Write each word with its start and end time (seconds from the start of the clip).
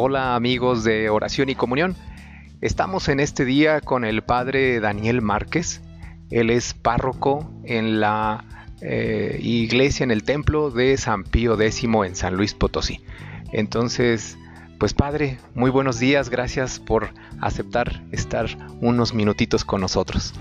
Hola 0.00 0.36
amigos 0.36 0.84
de 0.84 1.10
Oración 1.10 1.48
y 1.48 1.56
Comunión. 1.56 1.96
Estamos 2.60 3.08
en 3.08 3.18
este 3.18 3.44
día 3.44 3.80
con 3.80 4.04
el 4.04 4.22
padre 4.22 4.78
Daniel 4.78 5.22
Márquez. 5.22 5.82
Él 6.30 6.50
es 6.50 6.72
párroco 6.72 7.50
en 7.64 7.98
la 7.98 8.44
eh, 8.80 9.40
iglesia, 9.42 10.04
en 10.04 10.12
el 10.12 10.22
templo 10.22 10.70
de 10.70 10.96
San 10.98 11.24
Pío 11.24 11.60
X 11.60 11.82
en 11.82 12.14
San 12.14 12.36
Luis 12.36 12.54
Potosí. 12.54 13.00
Entonces, 13.50 14.38
pues 14.78 14.94
padre, 14.94 15.40
muy 15.56 15.72
buenos 15.72 15.98
días, 15.98 16.30
gracias 16.30 16.78
por 16.78 17.08
aceptar 17.40 18.00
estar 18.12 18.46
unos 18.80 19.14
minutitos 19.14 19.64
con 19.64 19.80
nosotros. 19.80 20.32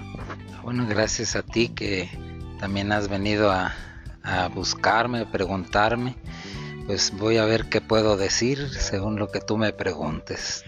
Bueno, 0.62 0.86
gracias 0.88 1.36
a 1.36 1.42
ti 1.42 1.70
que 1.70 2.12
también 2.60 2.92
has 2.92 3.08
venido 3.08 3.52
a, 3.52 3.74
a 4.22 4.50
buscarme, 4.50 5.22
a 5.22 5.32
preguntarme 5.32 6.16
pues 6.88 7.12
voy 7.18 7.36
a 7.36 7.44
ver 7.46 7.66
qué 7.66 7.82
puedo 7.82 8.16
decir 8.16 8.70
según 8.70 9.20
lo 9.20 9.30
que 9.30 9.42
tú 9.42 9.58
me 9.58 9.74
preguntes. 9.74 10.64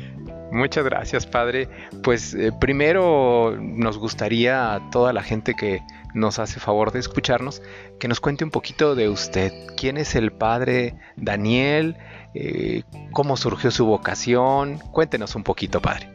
Muchas 0.51 0.83
gracias, 0.83 1.25
padre. 1.25 1.69
Pues 2.03 2.33
eh, 2.33 2.51
primero 2.51 3.55
nos 3.57 3.97
gustaría 3.97 4.73
a 4.73 4.89
toda 4.91 5.13
la 5.13 5.23
gente 5.23 5.55
que 5.55 5.81
nos 6.13 6.37
hace 6.37 6.59
favor 6.59 6.91
de 6.91 6.99
escucharnos 6.99 7.61
que 7.99 8.09
nos 8.09 8.19
cuente 8.19 8.43
un 8.43 8.51
poquito 8.51 8.95
de 8.95 9.07
usted. 9.07 9.53
¿Quién 9.77 9.97
es 9.97 10.13
el 10.15 10.31
padre 10.31 10.95
Daniel? 11.15 11.95
Eh, 12.35 12.83
¿Cómo 13.13 13.37
surgió 13.37 13.71
su 13.71 13.85
vocación? 13.85 14.77
Cuéntenos 14.91 15.35
un 15.35 15.43
poquito, 15.43 15.81
padre. 15.81 16.11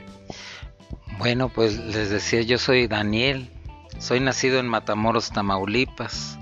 Bueno, 1.18 1.48
pues 1.48 1.78
les 1.78 2.10
decía, 2.10 2.42
yo 2.42 2.59
soy 2.59 2.88
Daniel. 2.88 3.50
Soy 3.98 4.20
nacido 4.20 4.59
en 4.59 4.68
Matamoros, 4.68 5.30
Tamaulipas. 5.30 6.38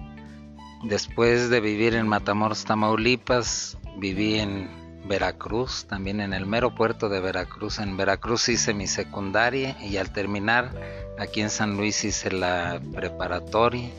Después 0.83 1.49
de 1.49 1.61
vivir 1.61 1.95
en 1.95 2.09
Matamoros, 2.09 2.65
Tamaulipas, 2.65 3.79
viví 3.99 4.41
en 4.41 4.69
Veracruz, 5.07 5.87
también 5.87 6.21
en 6.21 6.33
el 6.33 6.45
mero 6.45 6.75
puerto 6.75 7.09
de 7.09 7.21
Veracruz. 7.21 7.79
En 7.79 7.97
Veracruz 7.97 8.49
hice 8.49 8.75
mi 8.75 8.87
secundaria 8.87 9.77
y 9.81 9.97
al 9.97 10.13
terminar 10.13 10.73
aquí 11.19 11.41
en 11.41 11.51
San 11.51 11.77
Luis 11.77 12.05
hice 12.05 12.33
la 12.33 12.81
preparatoria 12.95 13.91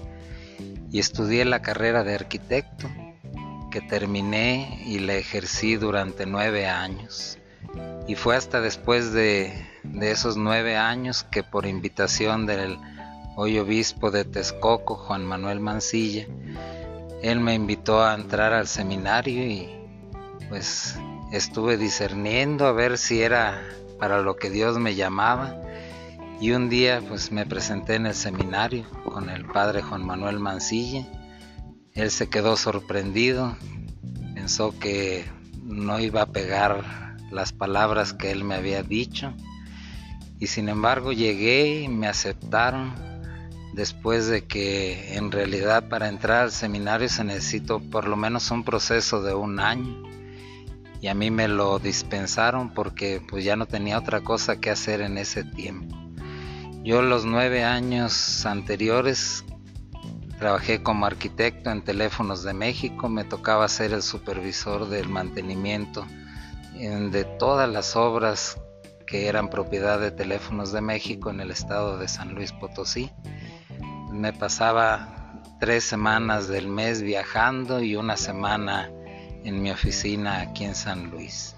y 0.91 0.99
estudié 0.99 1.45
la 1.45 1.61
carrera 1.61 2.03
de 2.03 2.16
arquitecto 2.16 2.89
que 3.72 3.81
terminé 3.81 4.83
y 4.85 5.00
la 5.00 5.16
ejercí 5.16 5.77
durante 5.77 6.25
nueve 6.25 6.67
años. 6.67 7.39
Y 8.07 8.16
fue 8.16 8.35
hasta 8.35 8.59
después 8.59 9.13
de, 9.13 9.53
de 9.83 10.11
esos 10.11 10.35
nueve 10.35 10.75
años 10.75 11.23
que 11.23 11.44
por 11.44 11.66
invitación 11.66 12.45
del 12.45 12.77
hoy 13.35 13.57
obispo 13.57 14.11
de 14.11 14.25
Texcoco, 14.25 14.95
Juan 14.95 15.25
Manuel 15.25 15.59
Mancilla, 15.59 16.27
él 17.23 17.39
me 17.39 17.53
invitó 17.53 18.03
a 18.03 18.13
entrar 18.16 18.52
al 18.52 18.67
seminario 18.67 19.45
y 19.47 19.69
pues 20.49 20.99
estuve 21.31 21.77
discerniendo 21.77 22.67
a 22.67 22.73
ver 22.73 22.97
si 22.97 23.21
era 23.21 23.63
para 23.97 24.21
lo 24.21 24.35
que 24.35 24.49
Dios 24.49 24.77
me 24.77 24.93
llamaba. 24.95 25.55
Y 26.41 26.51
un 26.51 26.69
día 26.69 27.01
pues 27.07 27.31
me 27.31 27.45
presenté 27.45 27.95
en 27.95 28.07
el 28.07 28.13
seminario 28.13 28.85
con 29.05 29.29
el 29.29 29.45
padre 29.45 29.81
Juan 29.81 30.05
Manuel 30.05 30.39
Mancilla. 30.39 31.07
Él 31.94 32.11
se 32.11 32.27
quedó 32.27 32.57
sorprendido, 32.57 33.55
pensó 34.35 34.77
que 34.77 35.23
no 35.63 36.01
iba 36.01 36.23
a 36.23 36.31
pegar 36.31 37.16
las 37.31 37.53
palabras 37.53 38.11
que 38.11 38.31
él 38.31 38.44
me 38.44 38.55
había 38.55 38.83
dicho. 38.83 39.33
Y 40.39 40.47
sin 40.47 40.67
embargo 40.67 41.13
llegué 41.13 41.83
y 41.83 41.88
me 41.88 42.07
aceptaron 42.07 43.12
después 43.73 44.27
de 44.27 44.45
que 44.45 45.16
en 45.16 45.31
realidad 45.31 45.89
para 45.89 46.07
entrar 46.07 46.43
al 46.43 46.52
seminario 46.52 47.09
se 47.09 47.23
necesitó 47.23 47.79
por 47.79 48.07
lo 48.07 48.16
menos 48.16 48.52
un 48.52 48.63
proceso 48.63 49.21
de 49.21 49.33
un 49.33 49.59
año. 49.59 50.03
Y 51.02 51.07
a 51.07 51.13
mí 51.13 51.31
me 51.31 51.47
lo 51.47 51.79
dispensaron 51.79 52.73
porque 52.73 53.21
pues 53.27 53.44
ya 53.44 53.55
no 53.55 53.66
tenía 53.66 53.97
otra 53.97 54.21
cosa 54.21 54.61
que 54.61 54.69
hacer 54.69 55.01
en 55.01 55.17
ese 55.17 55.44
tiempo. 55.44 55.97
Yo 56.84 57.01
los 57.01 57.25
nueve 57.25 57.63
años 57.63 58.45
anteriores 58.45 59.44
trabajé 60.38 60.84
como 60.84 61.05
arquitecto 61.05 61.72
en 61.72 61.84
Teléfonos 61.84 62.44
de 62.44 62.53
México, 62.53 63.09
me 63.09 63.23
tocaba 63.23 63.67
ser 63.67 63.94
el 63.94 64.03
supervisor 64.03 64.88
del 64.88 65.09
mantenimiento 65.09 66.05
de 66.73 67.23
todas 67.40 67.69
las 67.69 67.95
obras 67.95 68.57
que 69.05 69.28
eran 69.28 69.50
propiedad 69.50 70.00
de 70.00 70.11
Teléfonos 70.11 70.72
de 70.72 70.81
México 70.81 71.29
en 71.29 71.40
el 71.40 71.51
estado 71.51 71.97
de 71.97 72.07
San 72.07 72.34
Luis 72.34 72.51
Potosí 72.51 73.11
me 74.13 74.31
pasaba 74.31 75.34
tres 75.59 75.84
semanas 75.84 76.47
del 76.47 76.68
mes 76.68 77.01
viajando 77.01 77.81
y 77.81 77.96
una 77.96 78.16
semana 78.16 78.90
en 79.44 79.62
mi 79.62 79.72
oficina 79.72 80.41
aquí 80.41 80.66
en 80.66 80.75
San 80.75 81.09
Luis. 81.09 81.56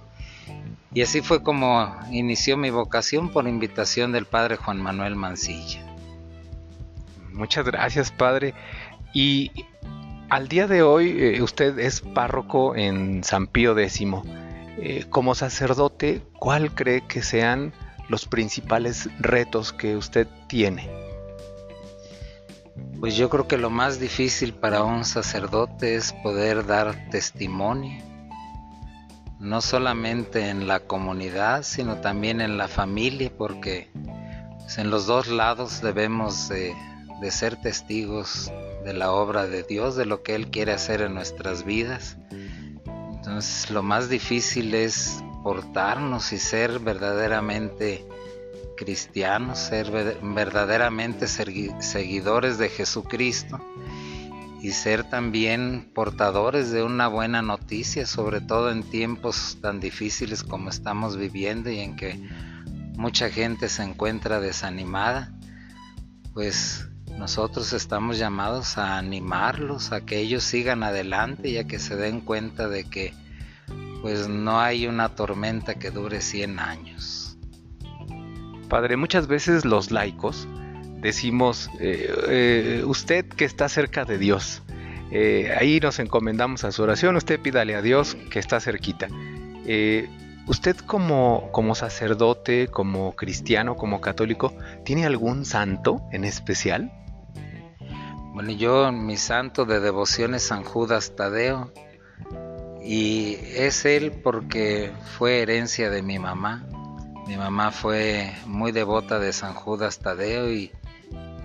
Y 0.93 1.01
así 1.01 1.21
fue 1.21 1.43
como 1.43 1.93
inició 2.11 2.55
mi 2.55 2.69
vocación 2.69 3.29
por 3.29 3.47
invitación 3.47 4.13
del 4.13 4.25
padre 4.25 4.55
Juan 4.55 4.81
Manuel 4.81 5.15
Mancilla. 5.15 5.85
Muchas 7.33 7.65
gracias, 7.65 8.11
padre. 8.11 8.53
Y 9.13 9.51
al 10.29 10.47
día 10.47 10.67
de 10.67 10.83
hoy 10.83 11.15
eh, 11.19 11.41
usted 11.41 11.77
es 11.79 11.99
párroco 11.99 12.75
en 12.75 13.23
San 13.23 13.47
Pío 13.47 13.77
X. 13.77 14.01
Eh, 14.77 15.05
como 15.09 15.35
sacerdote, 15.35 16.21
¿cuál 16.39 16.73
cree 16.73 17.01
que 17.01 17.21
sean 17.21 17.73
los 18.07 18.25
principales 18.25 19.09
retos 19.19 19.73
que 19.73 19.97
usted 19.97 20.27
tiene? 20.47 21.04
Pues 22.99 23.15
yo 23.15 23.29
creo 23.29 23.47
que 23.47 23.57
lo 23.57 23.69
más 23.69 23.99
difícil 23.99 24.53
para 24.53 24.83
un 24.83 25.05
sacerdote 25.05 25.95
es 25.95 26.13
poder 26.13 26.65
dar 26.65 27.09
testimonio, 27.09 28.03
no 29.39 29.61
solamente 29.61 30.49
en 30.49 30.67
la 30.67 30.79
comunidad, 30.79 31.63
sino 31.63 31.97
también 31.97 32.41
en 32.41 32.57
la 32.57 32.67
familia, 32.67 33.31
porque 33.37 33.91
pues, 34.59 34.77
en 34.77 34.89
los 34.89 35.05
dos 35.05 35.27
lados 35.27 35.81
debemos 35.81 36.49
de, 36.49 36.73
ser 37.29 37.55
testigos 37.55 38.51
de 38.83 38.93
la 38.93 39.11
obra 39.11 39.47
de 39.47 39.63
Dios, 39.63 39.95
de 39.95 40.05
lo 40.05 40.21
que 40.23 40.35
Él 40.35 40.49
quiere 40.49 40.73
hacer 40.73 41.01
en 41.01 41.13
nuestras 41.13 41.63
vidas. 41.63 42.17
Entonces 42.85 43.69
lo 43.71 43.83
más 43.83 44.09
difícil 44.09 44.73
es 44.73 45.23
portarnos 45.43 46.33
y 46.33 46.39
ser 46.39 46.79
verdaderamente 46.79 48.07
cristianos, 48.75 49.59
ser 49.59 49.91
verdaderamente 50.21 51.27
seguidores 51.27 52.57
de 52.57 52.69
Jesucristo 52.69 53.59
y 54.61 54.71
ser 54.71 55.03
también 55.03 55.91
portadores 55.93 56.71
de 56.71 56.83
una 56.83 57.07
buena 57.07 57.41
noticia, 57.41 58.05
sobre 58.05 58.41
todo 58.41 58.71
en 58.71 58.83
tiempos 58.83 59.57
tan 59.61 59.79
difíciles 59.79 60.43
como 60.43 60.69
estamos 60.69 61.17
viviendo 61.17 61.69
y 61.69 61.79
en 61.79 61.95
que 61.95 62.19
mucha 62.97 63.29
gente 63.29 63.69
se 63.69 63.83
encuentra 63.83 64.39
desanimada, 64.39 65.33
pues 66.33 66.87
nosotros 67.17 67.73
estamos 67.73 68.17
llamados 68.17 68.77
a 68.77 68.97
animarlos, 68.97 69.91
a 69.91 70.01
que 70.01 70.19
ellos 70.19 70.43
sigan 70.43 70.83
adelante 70.83 71.49
y 71.49 71.57
a 71.57 71.65
que 71.65 71.79
se 71.79 71.95
den 71.95 72.21
cuenta 72.21 72.67
de 72.67 72.83
que 72.83 73.13
pues 74.01 74.27
no 74.27 74.59
hay 74.59 74.85
una 74.87 75.09
tormenta 75.15 75.75
que 75.75 75.91
dure 75.91 76.21
100 76.21 76.59
años. 76.59 77.24
Padre, 78.75 78.97
muchas 78.97 79.27
veces 79.27 79.63
los 79.63 79.89
laicos 79.89 80.49
decimos, 80.99 81.69
eh, 81.79 82.13
eh, 82.27 82.83
usted 82.85 83.25
que 83.25 83.45
está 83.45 83.69
cerca 83.69 84.03
de 84.03 84.17
Dios, 84.17 84.63
eh, 85.11 85.55
ahí 85.57 85.79
nos 85.79 85.97
encomendamos 85.99 86.65
a 86.65 86.73
su 86.73 86.83
oración, 86.83 87.15
usted 87.15 87.39
pídale 87.39 87.75
a 87.75 87.81
Dios 87.81 88.17
que 88.29 88.37
está 88.37 88.59
cerquita. 88.59 89.07
¿Usted 90.45 90.75
como, 90.75 91.49
como 91.53 91.73
sacerdote, 91.73 92.67
como 92.67 93.15
cristiano, 93.15 93.77
como 93.77 94.01
católico, 94.01 94.53
tiene 94.83 95.05
algún 95.05 95.45
santo 95.45 96.01
en 96.11 96.25
especial? 96.25 96.91
Bueno, 98.33 98.51
yo 98.51 98.91
mi 98.91 99.15
santo 99.15 99.63
de 99.63 99.79
devoción 99.79 100.35
es 100.35 100.43
San 100.43 100.65
Judas 100.65 101.15
Tadeo 101.15 101.71
y 102.83 103.37
es 103.55 103.85
él 103.85 104.11
porque 104.11 104.91
fue 105.17 105.41
herencia 105.41 105.89
de 105.89 106.01
mi 106.01 106.19
mamá. 106.19 106.67
Mi 107.27 107.37
mamá 107.37 107.71
fue 107.71 108.31
muy 108.45 108.71
devota 108.71 109.19
de 109.19 109.33
San 109.33 109.53
Judas 109.53 109.99
Tadeo 109.99 110.51
y 110.51 110.71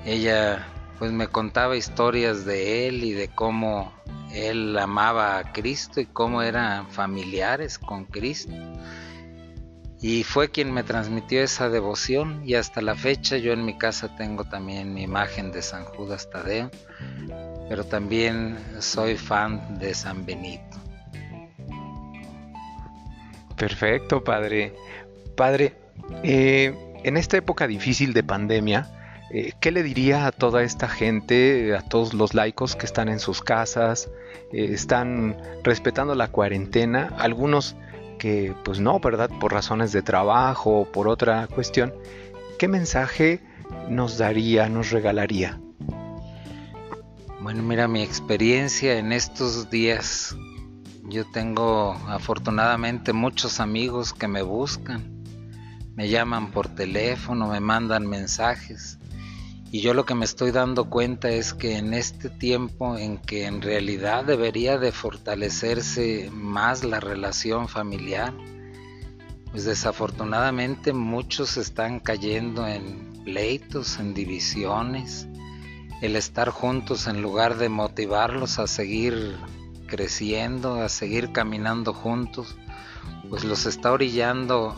ella 0.04 0.66
pues 0.98 1.12
me 1.12 1.28
contaba 1.28 1.76
historias 1.76 2.44
de 2.44 2.86
él 2.86 3.02
y 3.02 3.12
de 3.12 3.28
cómo 3.28 3.92
él 4.34 4.78
amaba 4.78 5.38
a 5.38 5.52
Cristo 5.52 6.00
y 6.00 6.06
cómo 6.06 6.42
eran 6.42 6.90
familiares 6.90 7.78
con 7.78 8.04
Cristo. 8.04 8.52
Y 10.02 10.24
fue 10.24 10.50
quien 10.50 10.72
me 10.72 10.82
transmitió 10.82 11.42
esa 11.42 11.68
devoción 11.68 12.42
y 12.44 12.54
hasta 12.54 12.82
la 12.82 12.94
fecha 12.94 13.38
yo 13.38 13.52
en 13.52 13.64
mi 13.64 13.76
casa 13.76 14.14
tengo 14.16 14.44
también 14.44 14.94
mi 14.94 15.02
imagen 15.02 15.52
de 15.52 15.62
San 15.62 15.84
Judas 15.84 16.28
Tadeo, 16.30 16.70
pero 17.68 17.84
también 17.84 18.58
soy 18.78 19.16
fan 19.16 19.78
de 19.78 19.94
San 19.94 20.24
Benito. 20.24 20.78
Perfecto, 23.56 24.24
padre. 24.24 24.74
Padre, 25.40 25.72
eh, 26.22 26.74
en 27.02 27.16
esta 27.16 27.38
época 27.38 27.66
difícil 27.66 28.12
de 28.12 28.22
pandemia, 28.22 28.90
eh, 29.32 29.54
¿qué 29.58 29.70
le 29.70 29.82
diría 29.82 30.26
a 30.26 30.32
toda 30.32 30.62
esta 30.62 30.86
gente, 30.86 31.74
a 31.74 31.80
todos 31.80 32.12
los 32.12 32.34
laicos 32.34 32.76
que 32.76 32.84
están 32.84 33.08
en 33.08 33.18
sus 33.20 33.40
casas, 33.40 34.10
eh, 34.52 34.68
están 34.74 35.38
respetando 35.64 36.14
la 36.14 36.28
cuarentena? 36.28 37.14
Algunos 37.16 37.74
que 38.18 38.54
pues 38.66 38.80
no, 38.80 39.00
¿verdad? 39.00 39.30
Por 39.40 39.54
razones 39.54 39.92
de 39.92 40.02
trabajo 40.02 40.80
o 40.80 40.84
por 40.84 41.08
otra 41.08 41.46
cuestión, 41.46 41.94
¿qué 42.58 42.68
mensaje 42.68 43.40
nos 43.88 44.18
daría, 44.18 44.68
nos 44.68 44.90
regalaría? 44.90 45.58
Bueno, 47.40 47.62
mira, 47.62 47.88
mi 47.88 48.02
experiencia 48.02 48.98
en 48.98 49.10
estos 49.10 49.70
días, 49.70 50.36
yo 51.04 51.24
tengo 51.32 51.94
afortunadamente 52.08 53.14
muchos 53.14 53.58
amigos 53.58 54.12
que 54.12 54.28
me 54.28 54.42
buscan, 54.42 55.19
me 56.00 56.08
llaman 56.08 56.50
por 56.50 56.66
teléfono, 56.66 57.48
me 57.48 57.60
mandan 57.60 58.06
mensajes. 58.06 58.98
Y 59.70 59.82
yo 59.82 59.92
lo 59.92 60.06
que 60.06 60.14
me 60.14 60.24
estoy 60.24 60.50
dando 60.50 60.88
cuenta 60.88 61.28
es 61.28 61.52
que 61.52 61.76
en 61.76 61.92
este 61.92 62.30
tiempo 62.30 62.96
en 62.96 63.18
que 63.18 63.44
en 63.44 63.60
realidad 63.60 64.24
debería 64.24 64.78
de 64.78 64.92
fortalecerse 64.92 66.30
más 66.32 66.84
la 66.84 67.00
relación 67.00 67.68
familiar, 67.68 68.32
pues 69.50 69.66
desafortunadamente 69.66 70.94
muchos 70.94 71.58
están 71.58 72.00
cayendo 72.00 72.66
en 72.66 73.22
pleitos, 73.22 73.98
en 73.98 74.14
divisiones, 74.14 75.28
el 76.00 76.16
estar 76.16 76.48
juntos 76.48 77.08
en 77.08 77.20
lugar 77.20 77.58
de 77.58 77.68
motivarlos 77.68 78.58
a 78.58 78.66
seguir 78.66 79.36
creciendo, 79.86 80.80
a 80.80 80.88
seguir 80.88 81.30
caminando 81.32 81.92
juntos, 81.92 82.56
pues 83.28 83.44
los 83.44 83.66
está 83.66 83.92
orillando 83.92 84.74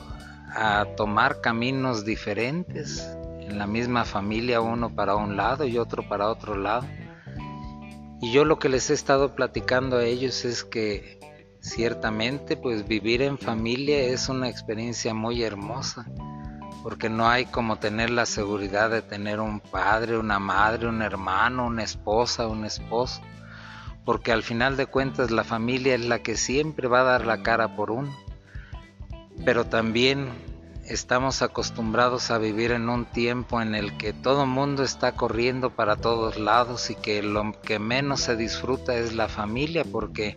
a 0.55 0.87
tomar 0.97 1.41
caminos 1.41 2.05
diferentes 2.05 3.17
en 3.41 3.59
la 3.59 3.67
misma 3.67 4.05
familia, 4.05 4.61
uno 4.61 4.95
para 4.95 5.17
un 5.17 5.37
lado 5.37 5.65
y 5.65 5.79
otro 5.79 6.09
para 6.09 6.29
otro 6.29 6.57
lado. 6.57 6.87
Y 8.21 8.33
yo 8.33 8.45
lo 8.45 8.59
que 8.59 8.69
les 8.69 8.91
he 8.91 8.95
estado 8.95 9.35
platicando 9.35 9.97
a 9.97 10.05
ellos 10.05 10.45
es 10.45 10.65
que 10.65 11.19
ciertamente 11.61 12.57
pues 12.57 12.87
vivir 12.87 13.23
en 13.23 13.39
familia 13.39 14.01
es 14.01 14.29
una 14.29 14.49
experiencia 14.49 15.15
muy 15.15 15.43
hermosa 15.43 16.07
porque 16.83 17.09
no 17.09 17.29
hay 17.29 17.47
como 17.47 17.77
tener 17.77 18.11
la 18.11 18.27
seguridad 18.27 18.91
de 18.91 19.03
tener 19.03 19.41
un 19.41 19.61
padre, 19.61 20.19
una 20.19 20.39
madre, 20.39 20.89
un 20.89 21.01
hermano, 21.01 21.67
una 21.67 21.85
esposa, 21.85 22.49
un 22.49 22.65
esposo, 22.65 23.23
porque 24.05 24.33
al 24.33 24.43
final 24.43 24.77
de 24.77 24.87
cuentas 24.87 25.31
la 25.31 25.45
familia 25.45 25.95
es 25.95 26.05
la 26.05 26.23
que 26.23 26.37
siempre 26.37 26.89
va 26.89 27.01
a 27.01 27.05
dar 27.05 27.25
la 27.25 27.43
cara 27.43 27.77
por 27.77 27.93
uno, 27.93 28.13
pero 29.44 29.67
también 29.67 30.29
estamos 30.87 31.43
acostumbrados 31.43 32.31
a 32.31 32.38
vivir 32.38 32.73
en 32.73 32.88
un 32.88 33.05
tiempo 33.06 33.61
en 33.62 33.75
el 33.75 33.96
que 33.96 34.12
todo 34.12 34.46
mundo 34.46 34.82
está 34.82 35.12
corriendo 35.12 35.70
para 35.70 35.96
todos 35.96 36.38
lados 36.38 36.90
y 36.90 36.94
que 36.94 37.23
lo 37.23 37.52
que 37.62 37.79
menos 37.79 38.20
se 38.20 38.37
disfruta 38.37 38.94
es 38.96 39.14
la 39.14 39.29
familia 39.29 39.84
porque 39.84 40.37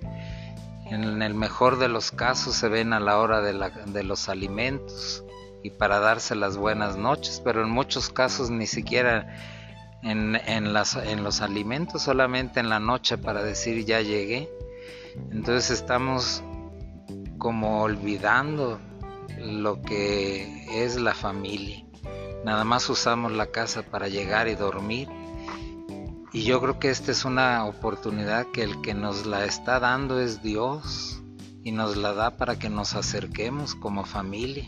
en 0.86 1.21
el 1.21 1.33
mejor 1.33 1.80
de 1.80 1.88
los 1.88 2.12
casos 2.12 2.56
se 2.56 2.69
ven 2.69 2.94
a 2.94 3.00
la 3.00 3.19
hora 3.19 3.42
de, 3.42 3.71
de 3.88 4.03
los 4.03 4.30
alimentos 4.30 5.24
y 5.63 5.71
para 5.71 6.00
darse 6.00 6.36
las 6.36 6.57
buenas 6.57 6.95
noches, 6.95 7.42
pero 7.44 7.63
en 7.63 7.71
muchos 7.71 8.09
casos 8.09 8.51
ni 8.51 8.68
siquiera 8.68 9.36
en, 10.03 10.36
en, 10.36 10.74
las, 10.74 10.95
en 10.95 11.24
los 11.24 11.42
alimentos, 11.42 12.03
solamente 12.03 12.59
en 12.59 12.69
la 12.69 12.80
noche 12.80 13.18
para 13.18 13.42
decir 13.42 13.83
ya 13.83 14.01
llegué. 14.01 14.47
Entonces 15.31 15.71
estamos 15.71 16.44
como 17.39 17.81
olvidando 17.81 18.80
lo 19.39 19.81
que 19.81 20.83
es 20.83 20.95
la 20.95 21.13
familia. 21.13 21.86
Nada 22.44 22.63
más 22.63 22.89
usamos 22.89 23.31
la 23.31 23.48
casa 23.48 23.83
para 23.83 24.07
llegar 24.07 24.48
y 24.48 24.56
dormir. 24.56 25.10
Y 26.31 26.44
yo 26.44 26.62
creo 26.62 26.80
que 26.80 26.89
esta 26.89 27.12
es 27.12 27.25
una 27.25 27.66
oportunidad 27.66 28.48
que 28.51 28.63
el 28.63 28.81
que 28.81 28.94
nos 28.94 29.25
la 29.25 29.45
está 29.45 29.80
dando 29.80 30.19
es 30.19 30.42
Dios 30.42 31.22
y 31.63 31.72
nos 31.72 31.95
la 31.95 32.13
da 32.13 32.38
para 32.38 32.60
que 32.60 32.69
nos 32.69 32.94
acerquemos 32.94 33.74
como 33.75 34.06
familia 34.06 34.68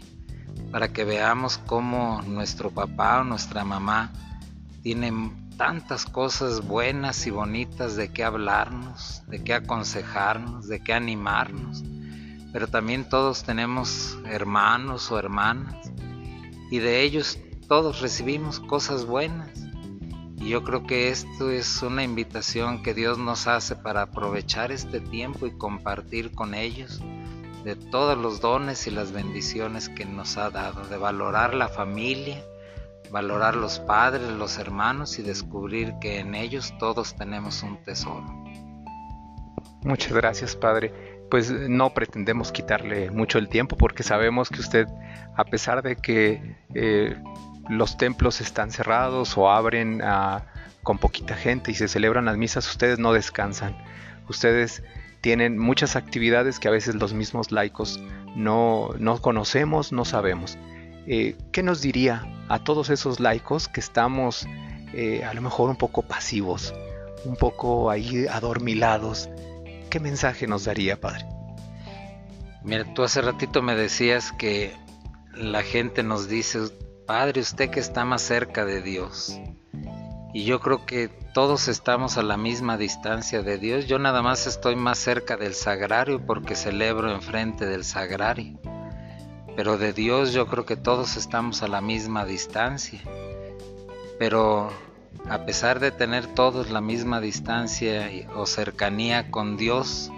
para 0.72 0.90
que 0.90 1.04
veamos 1.04 1.58
cómo 1.58 2.22
nuestro 2.24 2.72
papá 2.72 3.22
o 3.22 3.24
nuestra 3.24 3.64
mamá 3.64 4.12
tienen 4.84 5.50
tantas 5.58 6.06
cosas 6.06 6.66
buenas 6.66 7.26
y 7.26 7.32
bonitas 7.32 7.96
de 7.96 8.10
qué 8.10 8.24
hablarnos, 8.24 9.24
de 9.28 9.44
qué 9.44 9.54
aconsejarnos, 9.54 10.68
de 10.68 10.82
qué 10.82 10.94
animarnos. 10.94 11.84
Pero 12.54 12.68
también 12.68 13.10
todos 13.10 13.44
tenemos 13.44 14.18
hermanos 14.26 15.12
o 15.12 15.20
hermanas 15.20 15.92
y 16.72 16.80
de 16.80 17.02
ellos 17.02 17.40
todos 17.68 18.02
recibimos 18.02 18.60
cosas 18.60 19.06
buenas. 19.06 19.50
Y 20.40 20.50
yo 20.50 20.64
creo 20.64 20.86
que 20.86 21.10
esto 21.10 21.50
es 21.50 21.82
una 21.82 22.04
invitación 22.04 22.84
que 22.84 22.94
Dios 22.94 23.18
nos 23.18 23.48
hace 23.48 23.76
para 23.76 24.04
aprovechar 24.04 24.72
este 24.72 25.00
tiempo 25.00 25.48
y 25.48 25.58
compartir 25.58 26.32
con 26.32 26.54
ellos 26.54 27.02
de 27.64 27.76
todos 27.76 28.18
los 28.18 28.40
dones 28.40 28.88
y 28.88 28.92
las 28.92 29.12
bendiciones 29.12 29.90
que 29.90 30.06
nos 30.06 30.38
ha 30.38 30.50
dado, 30.50 30.86
de 30.88 30.98
valorar 30.98 31.54
la 31.54 31.68
familia, 31.68 32.42
valorar 33.12 33.56
los 33.56 33.80
padres, 33.80 34.30
los 34.30 34.58
hermanos 34.58 35.20
y 35.20 35.24
descubrir 35.24 35.96
que 36.00 36.20
en 36.20 36.36
ellos 36.36 36.74
todos 36.80 37.16
tenemos 37.16 37.64
un 37.64 37.84
tesoro. 37.84 38.26
Muchas 39.84 40.14
gracias, 40.14 40.56
Padre. 40.56 41.17
Pues 41.30 41.52
no 41.52 41.94
pretendemos 41.94 42.52
quitarle 42.52 43.12
mucho 43.12 43.38
el 43.38 43.50
tiempo 43.50 43.76
porque 43.76 44.04
sabemos 44.04 44.50
que 44.50 44.62
usted, 44.62 44.88
a 45.36 45.44
pesar 45.44 45.84
de 45.84 45.98
que 45.98 46.56
eh, 46.74 47.16
los 47.70 47.98
templos 47.98 48.40
están 48.42 48.72
cerrados 48.72 49.38
o 49.38 49.50
abren 49.50 50.02
con 50.84 50.98
poquita 50.98 51.36
gente 51.36 51.72
y 51.72 51.74
se 51.74 51.88
celebran 51.88 52.26
las 52.26 52.38
misas, 52.38 52.70
ustedes 52.70 52.98
no 52.98 53.12
descansan. 53.12 53.76
Ustedes 54.30 54.84
tienen 55.22 55.58
muchas 55.58 55.96
actividades 55.96 56.60
que 56.60 56.68
a 56.68 56.72
veces 56.72 56.96
los 56.96 57.14
mismos 57.14 57.52
laicos 57.52 58.00
no, 58.36 58.94
conocemos, 59.22 59.92
no 59.92 60.06
sabemos. 60.06 60.58
Eh, 61.08 61.36
¿Qué 61.52 61.64
nos 61.64 61.82
diría 61.82 62.24
a 62.48 62.64
todos 62.64 62.90
esos 62.90 63.20
laicos 63.20 63.68
que 63.68 63.80
estamos 63.80 64.48
eh, 64.94 65.24
a 65.24 65.34
lo 65.34 65.42
mejor 65.42 65.70
un 65.70 65.76
poco 65.76 66.02
pasivos, 66.04 66.74
un 67.26 67.36
poco 67.36 67.90
ahí 67.90 68.28
adormilados? 68.28 69.30
¿Qué 69.90 70.00
mensaje 70.00 70.48
nos 70.48 70.66
daría, 70.66 71.00
Padre? 71.00 71.26
Mira, 72.64 72.94
tú 72.94 73.04
hace 73.04 73.22
ratito 73.22 73.62
me 73.62 73.76
decías 73.76 74.32
que 74.34 74.76
la 75.34 75.64
gente 75.64 76.04
nos 76.04 76.28
dice, 76.28 76.60
Padre, 77.06 77.42
usted 77.42 77.70
que 77.70 77.80
está 77.80 78.04
más 78.04 78.22
cerca 78.22 78.66
de 78.66 78.82
Dios. 78.82 79.40
Y 80.34 80.44
yo 80.44 80.60
creo 80.60 80.86
que 80.86 81.08
todos 81.34 81.68
estamos 81.68 82.18
a 82.18 82.24
la 82.24 82.36
misma 82.36 82.78
distancia 82.78 83.42
de 83.42 83.58
Dios. 83.58 83.88
Yo 83.88 84.00
nada 84.00 84.22
más 84.22 84.48
estoy 84.48 84.76
más 84.76 84.98
cerca 84.98 85.38
del 85.38 85.54
sagrario 85.54 86.26
porque 86.26 86.56
celebro 86.56 87.12
enfrente 87.14 87.66
del 87.66 87.86
sagrario. 87.86 88.60
Pero 89.56 89.78
de 89.78 89.94
Dios 89.94 90.34
yo 90.34 90.48
creo 90.48 90.66
que 90.66 90.76
todos 90.76 91.16
estamos 91.16 91.64
a 91.64 91.68
la 91.68 91.80
misma 91.80 92.26
distancia. 92.26 93.00
Pero 94.20 94.72
a 95.30 95.46
pesar 95.46 95.80
de 95.80 95.92
tener 95.92 96.28
todos 96.28 96.70
la 96.70 96.82
misma 96.82 97.20
distancia 97.22 98.10
o 98.36 98.46
cercanía 98.46 99.32
con 99.32 99.58
Dios, 99.58 100.12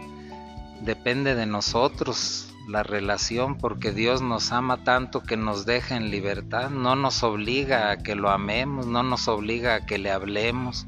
depende 0.81 1.35
de 1.35 1.45
nosotros 1.45 2.53
la 2.67 2.83
relación 2.83 3.57
porque 3.57 3.91
Dios 3.91 4.21
nos 4.21 4.51
ama 4.51 4.83
tanto 4.83 5.23
que 5.23 5.37
nos 5.37 5.65
deja 5.65 5.95
en 5.95 6.11
libertad, 6.11 6.69
no 6.69 6.95
nos 6.95 7.23
obliga 7.23 7.91
a 7.91 7.97
que 7.97 8.15
lo 8.15 8.29
amemos, 8.29 8.85
no 8.85 9.01
nos 9.01 9.27
obliga 9.27 9.75
a 9.75 9.85
que 9.85 9.97
le 9.97 10.11
hablemos, 10.11 10.85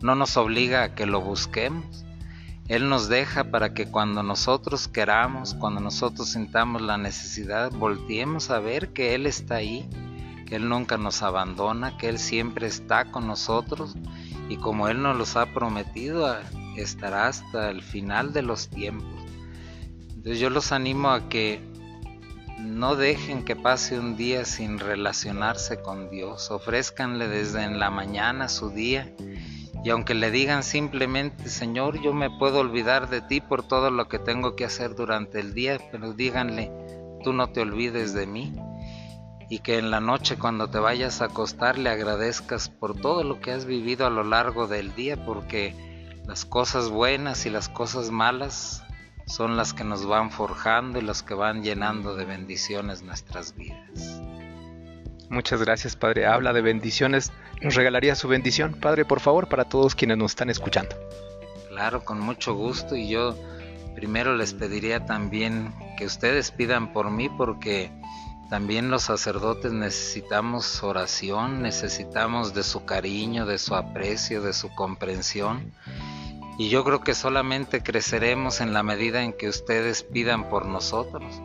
no 0.00 0.14
nos 0.14 0.36
obliga 0.36 0.82
a 0.84 0.94
que 0.94 1.06
lo 1.06 1.20
busquemos. 1.20 2.04
Él 2.68 2.88
nos 2.88 3.08
deja 3.08 3.44
para 3.44 3.74
que 3.74 3.86
cuando 3.86 4.22
nosotros 4.22 4.88
queramos, 4.88 5.54
cuando 5.54 5.80
nosotros 5.80 6.30
sintamos 6.30 6.80
la 6.80 6.96
necesidad, 6.96 7.70
volteemos 7.72 8.50
a 8.50 8.60
ver 8.60 8.94
que 8.94 9.14
Él 9.14 9.26
está 9.26 9.56
ahí, 9.56 9.88
Él 10.56 10.68
nunca 10.68 10.98
nos 10.98 11.22
abandona, 11.22 11.96
que 11.96 12.08
Él 12.08 12.18
siempre 12.18 12.66
está 12.66 13.10
con 13.10 13.26
nosotros 13.26 13.94
y 14.48 14.56
como 14.56 14.88
Él 14.88 15.02
nos 15.02 15.16
los 15.16 15.36
ha 15.36 15.46
prometido, 15.46 16.36
estará 16.76 17.28
hasta 17.28 17.70
el 17.70 17.82
final 17.82 18.32
de 18.32 18.42
los 18.42 18.68
tiempos. 18.68 19.22
Entonces 20.08 20.38
yo 20.38 20.50
los 20.50 20.72
animo 20.72 21.10
a 21.10 21.28
que 21.28 21.60
no 22.58 22.94
dejen 22.96 23.44
que 23.44 23.56
pase 23.56 23.98
un 23.98 24.16
día 24.16 24.44
sin 24.44 24.78
relacionarse 24.78 25.80
con 25.80 26.10
Dios. 26.10 26.50
Ofrézcanle 26.50 27.28
desde 27.28 27.64
en 27.64 27.80
la 27.80 27.90
mañana 27.90 28.48
su 28.48 28.70
día 28.70 29.12
y 29.84 29.90
aunque 29.90 30.14
le 30.14 30.30
digan 30.30 30.62
simplemente, 30.62 31.48
Señor, 31.48 32.00
yo 32.00 32.12
me 32.12 32.30
puedo 32.30 32.60
olvidar 32.60 33.10
de 33.10 33.20
ti 33.20 33.40
por 33.40 33.66
todo 33.66 33.90
lo 33.90 34.08
que 34.08 34.20
tengo 34.20 34.54
que 34.54 34.64
hacer 34.64 34.94
durante 34.94 35.40
el 35.40 35.54
día, 35.54 35.80
pero 35.90 36.12
díganle, 36.12 36.70
tú 37.24 37.32
no 37.32 37.50
te 37.50 37.60
olvides 37.60 38.14
de 38.14 38.26
mí. 38.26 38.54
Y 39.52 39.58
que 39.58 39.76
en 39.76 39.90
la 39.90 40.00
noche 40.00 40.38
cuando 40.38 40.70
te 40.70 40.78
vayas 40.78 41.20
a 41.20 41.26
acostar 41.26 41.76
le 41.76 41.90
agradezcas 41.90 42.70
por 42.70 42.98
todo 42.98 43.22
lo 43.22 43.38
que 43.42 43.52
has 43.52 43.66
vivido 43.66 44.06
a 44.06 44.08
lo 44.08 44.24
largo 44.24 44.66
del 44.66 44.94
día, 44.94 45.26
porque 45.26 45.74
las 46.26 46.46
cosas 46.46 46.88
buenas 46.88 47.44
y 47.44 47.50
las 47.50 47.68
cosas 47.68 48.10
malas 48.10 48.82
son 49.26 49.58
las 49.58 49.74
que 49.74 49.84
nos 49.84 50.06
van 50.06 50.30
forjando 50.30 50.98
y 50.98 51.02
las 51.02 51.22
que 51.22 51.34
van 51.34 51.62
llenando 51.62 52.14
de 52.14 52.24
bendiciones 52.24 53.02
nuestras 53.02 53.54
vidas. 53.54 54.22
Muchas 55.28 55.60
gracias, 55.60 55.96
Padre. 55.96 56.24
Habla 56.24 56.54
de 56.54 56.62
bendiciones. 56.62 57.30
¿Nos 57.60 57.74
regalaría 57.74 58.14
su 58.14 58.28
bendición, 58.28 58.72
Padre, 58.72 59.04
por 59.04 59.20
favor, 59.20 59.50
para 59.50 59.66
todos 59.66 59.94
quienes 59.94 60.16
nos 60.16 60.32
están 60.32 60.48
escuchando? 60.48 60.96
Claro, 61.68 62.06
con 62.06 62.20
mucho 62.20 62.54
gusto. 62.54 62.96
Y 62.96 63.10
yo 63.10 63.36
primero 63.94 64.34
les 64.34 64.54
pediría 64.54 65.04
también 65.04 65.74
que 65.98 66.06
ustedes 66.06 66.50
pidan 66.52 66.94
por 66.94 67.10
mí 67.10 67.28
porque 67.28 67.92
también 68.52 68.90
los 68.90 69.04
sacerdotes 69.04 69.72
necesitamos 69.72 70.82
oración, 70.82 71.62
necesitamos 71.62 72.52
de 72.52 72.62
su 72.62 72.84
cariño, 72.84 73.46
de 73.46 73.56
su 73.56 73.74
aprecio, 73.74 74.42
de 74.42 74.52
su 74.52 74.68
comprensión. 74.74 75.72
Y 76.58 76.68
yo 76.68 76.84
creo 76.84 77.00
que 77.00 77.14
solamente 77.14 77.82
creceremos 77.82 78.60
en 78.60 78.74
la 78.74 78.82
medida 78.82 79.22
en 79.22 79.32
que 79.32 79.48
ustedes 79.48 80.02
pidan 80.02 80.50
por 80.50 80.66
nosotros. 80.66 81.40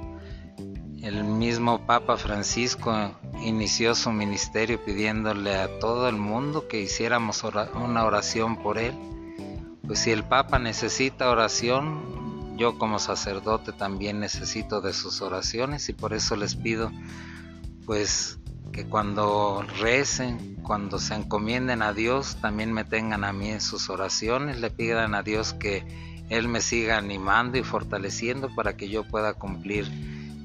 El 1.02 1.24
mismo 1.24 1.86
Papa 1.86 2.18
Francisco 2.18 2.94
inició 3.42 3.96
su 3.96 4.12
ministerio 4.12 4.84
pidiéndole 4.84 5.56
a 5.56 5.80
todo 5.80 6.10
el 6.10 6.18
mundo 6.18 6.68
que 6.68 6.82
hiciéramos 6.82 7.42
una 7.74 8.04
oración 8.04 8.62
por 8.62 8.78
él. 8.78 8.94
Pues 9.88 10.00
si 10.00 10.12
el 10.12 10.26
Papa 10.26 10.60
necesita 10.60 11.30
oración, 11.30 12.27
yo 12.58 12.78
como 12.78 13.00
sacerdote 13.00 13.72
también 13.72 14.20
necesito 14.20 14.82
de 14.82 14.94
sus 14.94 15.22
oraciones 15.22 15.90
y 15.90 15.94
por 15.94 16.14
eso 16.14 16.36
les 16.36 16.56
pido 16.56 16.92
pues 17.86 18.40
que 18.72 18.86
cuando 18.86 19.64
recen, 19.80 20.58
cuando 20.62 21.00
se 21.00 21.16
encomienden 21.16 21.82
a 21.82 21.94
Dios, 21.94 22.38
también 22.42 22.74
me 22.74 22.84
tengan 22.84 23.24
a 23.24 23.32
mí 23.32 23.50
en 23.50 23.62
sus 23.62 23.90
oraciones, 23.90 24.60
le 24.60 24.70
pidan 24.70 25.16
a 25.16 25.24
Dios 25.24 25.54
que 25.54 25.86
Él 26.30 26.48
me 26.48 26.62
siga 26.62 26.98
animando 26.98 27.58
y 27.58 27.64
fortaleciendo 27.64 28.54
para 28.54 28.76
que 28.76 28.90
yo 28.90 29.04
pueda 29.04 29.34
cumplir 29.34 29.90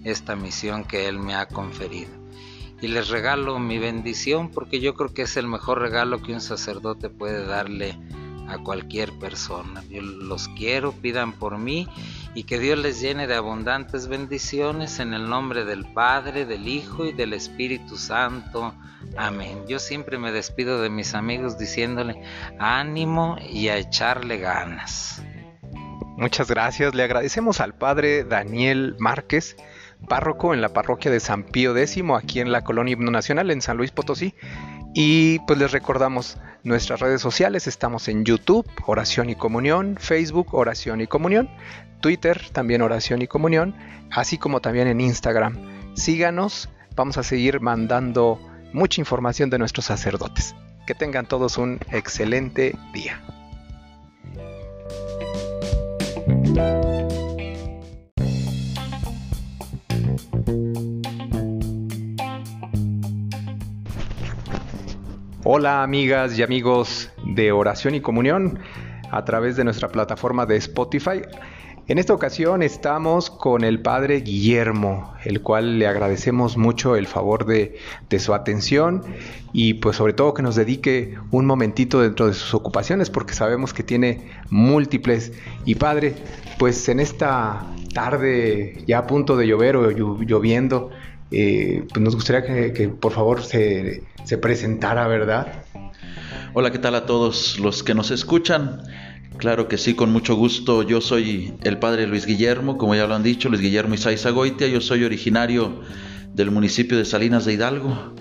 esta 0.05 0.37
misión 0.37 0.85
que 0.85 1.09
Él 1.09 1.19
me 1.19 1.35
ha 1.35 1.47
conferido. 1.47 2.11
Y 2.81 2.89
les 2.89 3.09
regalo 3.09 3.59
mi 3.59 3.79
bendición 3.79 4.51
porque 4.51 4.81
yo 4.81 4.95
creo 4.95 5.13
que 5.13 5.23
es 5.23 5.37
el 5.37 5.47
mejor 5.47 5.81
regalo 5.81 6.23
que 6.23 6.33
un 6.33 6.41
sacerdote 6.41 7.11
puede 7.11 7.45
darle 7.47 7.99
a 8.53 8.63
cualquier 8.63 9.13
persona. 9.19 9.83
Yo 9.89 10.03
los 10.03 10.49
quiero, 10.49 10.93
pidan 10.93 11.33
por 11.33 11.59
mí 11.59 11.89
y 12.35 12.45
que 12.45 12.59
Dios 12.59 12.79
les 12.79 13.01
llene 13.01 13.27
de 13.27 13.35
abundantes 13.35 14.09
bendiciones 14.09 15.01
en 15.01 15.15
el 15.15 15.29
nombre 15.29 15.65
del 15.65 15.85
Padre, 15.93 16.45
del 16.45 16.69
Hijo 16.69 17.07
y 17.07 17.13
del 17.13 17.33
Espíritu 17.33 17.97
Santo. 17.97 18.75
Amén. 19.17 19.65
Yo 19.69 19.79
siempre 19.79 20.19
me 20.19 20.33
despido 20.33 20.81
de 20.81 20.91
mis 20.91 21.15
amigos 21.15 21.59
diciéndole 21.59 22.23
ánimo 22.59 23.37
y 23.51 23.69
a 23.69 23.77
echarle 23.77 24.39
ganas. 24.39 25.23
Muchas 26.17 26.49
gracias. 26.49 26.95
Le 26.95 27.03
agradecemos 27.03 27.61
al 27.61 27.75
Padre 27.75 28.25
Daniel 28.25 28.97
Márquez 28.99 29.57
párroco 30.09 30.53
en 30.53 30.61
la 30.61 30.71
parroquia 30.71 31.11
de 31.11 31.21
San 31.21 31.45
Pío 31.45 31.77
X, 31.77 32.03
aquí 32.17 32.41
en 32.41 32.53
la 32.53 32.63
colonia 32.63 32.93
Himno 32.93 33.11
Nacional, 33.11 33.51
en 33.51 33.63
San 33.63 33.77
Luis 33.77 33.91
Potosí. 33.91 34.35
Y 34.95 35.39
pues 35.41 35.59
les 35.59 35.73
recordamos 35.73 36.39
nuestras 36.65 37.01
redes 37.01 37.21
sociales, 37.21 37.67
estamos 37.67 38.09
en 38.09 38.25
YouTube, 38.25 38.67
Oración 38.87 39.31
y 39.31 39.35
Comunión, 39.35 39.97
Facebook, 39.99 40.55
Oración 40.55 41.01
y 41.01 41.07
Comunión, 41.07 41.49
Twitter, 42.01 42.41
también 42.53 42.83
Oración 42.83 43.23
y 43.23 43.27
Comunión, 43.27 43.75
así 44.11 44.39
como 44.39 44.61
también 44.61 44.89
en 44.89 45.01
Instagram. 45.01 45.57
Síganos, 45.95 46.69
vamos 46.95 47.19
a 47.19 47.23
seguir 47.23 47.61
mandando 47.61 48.41
mucha 48.73 49.01
información 49.01 49.51
de 49.51 49.59
nuestros 49.59 49.87
sacerdotes. 49.87 50.55
Que 50.87 50.95
tengan 50.95 51.27
todos 51.27 51.59
un 51.59 51.79
excelente 51.91 52.77
día. 52.93 53.23
Hola 65.45 65.83
amigas 65.83 66.39
y 66.39 66.45
amigos 66.45 67.11
de 67.25 67.51
Oración 67.51 67.97
y 67.97 68.01
Comunión 68.01 68.61
a 69.11 69.25
través 69.25 69.57
de 69.57 69.65
nuestra 69.65 69.89
plataforma 69.89 70.47
de 70.47 70.55
Spotify. 70.55 71.23
En 71.89 71.99
esta 71.99 72.15
ocasión 72.15 72.63
estamos 72.63 73.29
con 73.29 73.65
el 73.65 73.83
Padre 73.83 74.21
Guillermo, 74.21 75.15
el 75.25 75.43
cual 75.43 75.81
le 75.81 75.89
agradecemos 75.89 76.57
mucho 76.57 76.95
el 76.95 77.09
favor 77.09 77.45
de, 77.45 77.77
su 78.21 78.35
atención 78.35 79.03
y 79.53 79.75
pues 79.75 79.97
sobre 79.97 80.13
todo 80.13 80.33
que 80.33 80.43
nos 80.43 80.55
dedique 80.55 81.19
un 81.33 81.45
momentito 81.45 82.01
dentro 82.01 82.29
de 82.29 82.35
sus 82.35 82.55
ocupaciones 82.55 83.11
porque 83.11 83.35
sabemos 83.35 83.75
que 83.75 83.83
tiene 83.83 84.31
múltiples. 84.49 85.33
Y 85.65 85.75
Padre, 85.75 86.15
pues 86.57 86.89
en 86.89 87.01
esta 87.01 87.67
tarde 87.93 88.85
ya 88.87 88.99
a 88.99 89.07
punto 89.09 89.37
de 89.37 89.49
llover 89.49 89.75
o 89.77 89.91
lloviendo, 89.91 90.91
eh, 91.33 91.85
pues 91.89 92.03
nos 92.03 92.15
gustaría 92.15 92.73
que, 92.73 92.89
por 92.89 93.13
favor 93.13 93.43
se, 93.43 94.03
se, 94.25 94.39
presentara, 94.39 95.07
¿verdad? 95.09 95.65
Hola, 96.55 96.71
¿qué 96.71 96.79
tal 96.79 96.95
a 96.95 97.07
todos 97.07 97.59
los 97.59 97.83
que 97.83 97.95
nos 97.95 98.11
escuchan? 98.11 98.83
Claro 99.39 99.67
que 99.67 99.79
sí, 99.79 99.95
con 99.95 100.13
mucho 100.13 100.35
gusto. 100.35 100.83
Yo 100.83 101.01
soy 101.01 101.55
el 101.63 101.79
padre 101.79 102.07
Luis 102.07 102.27
Guillermo, 102.27 102.77
como 102.77 102.95
ya 102.95 103.07
lo 103.07 103.15
han 103.15 103.23
dicho, 103.23 103.49
Luis 103.49 103.63
Guillermo 103.63 103.95
Isaiza 103.95 104.31
Goitia. 104.31 104.69
Yo 104.69 104.81
soy 104.81 105.05
originario 105.05 105.81
del 106.35 106.51
municipio 106.51 106.97
de 106.97 107.05
Salinas 107.05 107.45
de 107.45 107.55
Hidalgo 107.55 108.15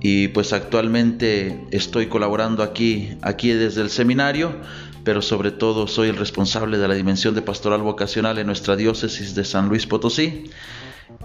y 0.00 0.28
pues 0.28 0.52
actualmente 0.52 1.66
estoy 1.70 2.06
colaborando 2.06 2.62
aquí, 2.62 3.16
aquí 3.22 3.50
desde 3.50 3.80
el 3.80 3.90
seminario, 3.90 4.54
pero 5.02 5.22
sobre 5.22 5.50
todo 5.50 5.86
soy 5.86 6.08
el 6.08 6.16
responsable 6.16 6.78
de 6.78 6.88
la 6.88 6.94
dimensión 6.94 7.34
de 7.34 7.42
pastoral 7.42 7.82
vocacional 7.82 8.38
en 8.38 8.46
nuestra 8.46 8.76
diócesis 8.76 9.34
de 9.34 9.44
San 9.44 9.68
Luis 9.68 9.86
Potosí. 9.86 10.50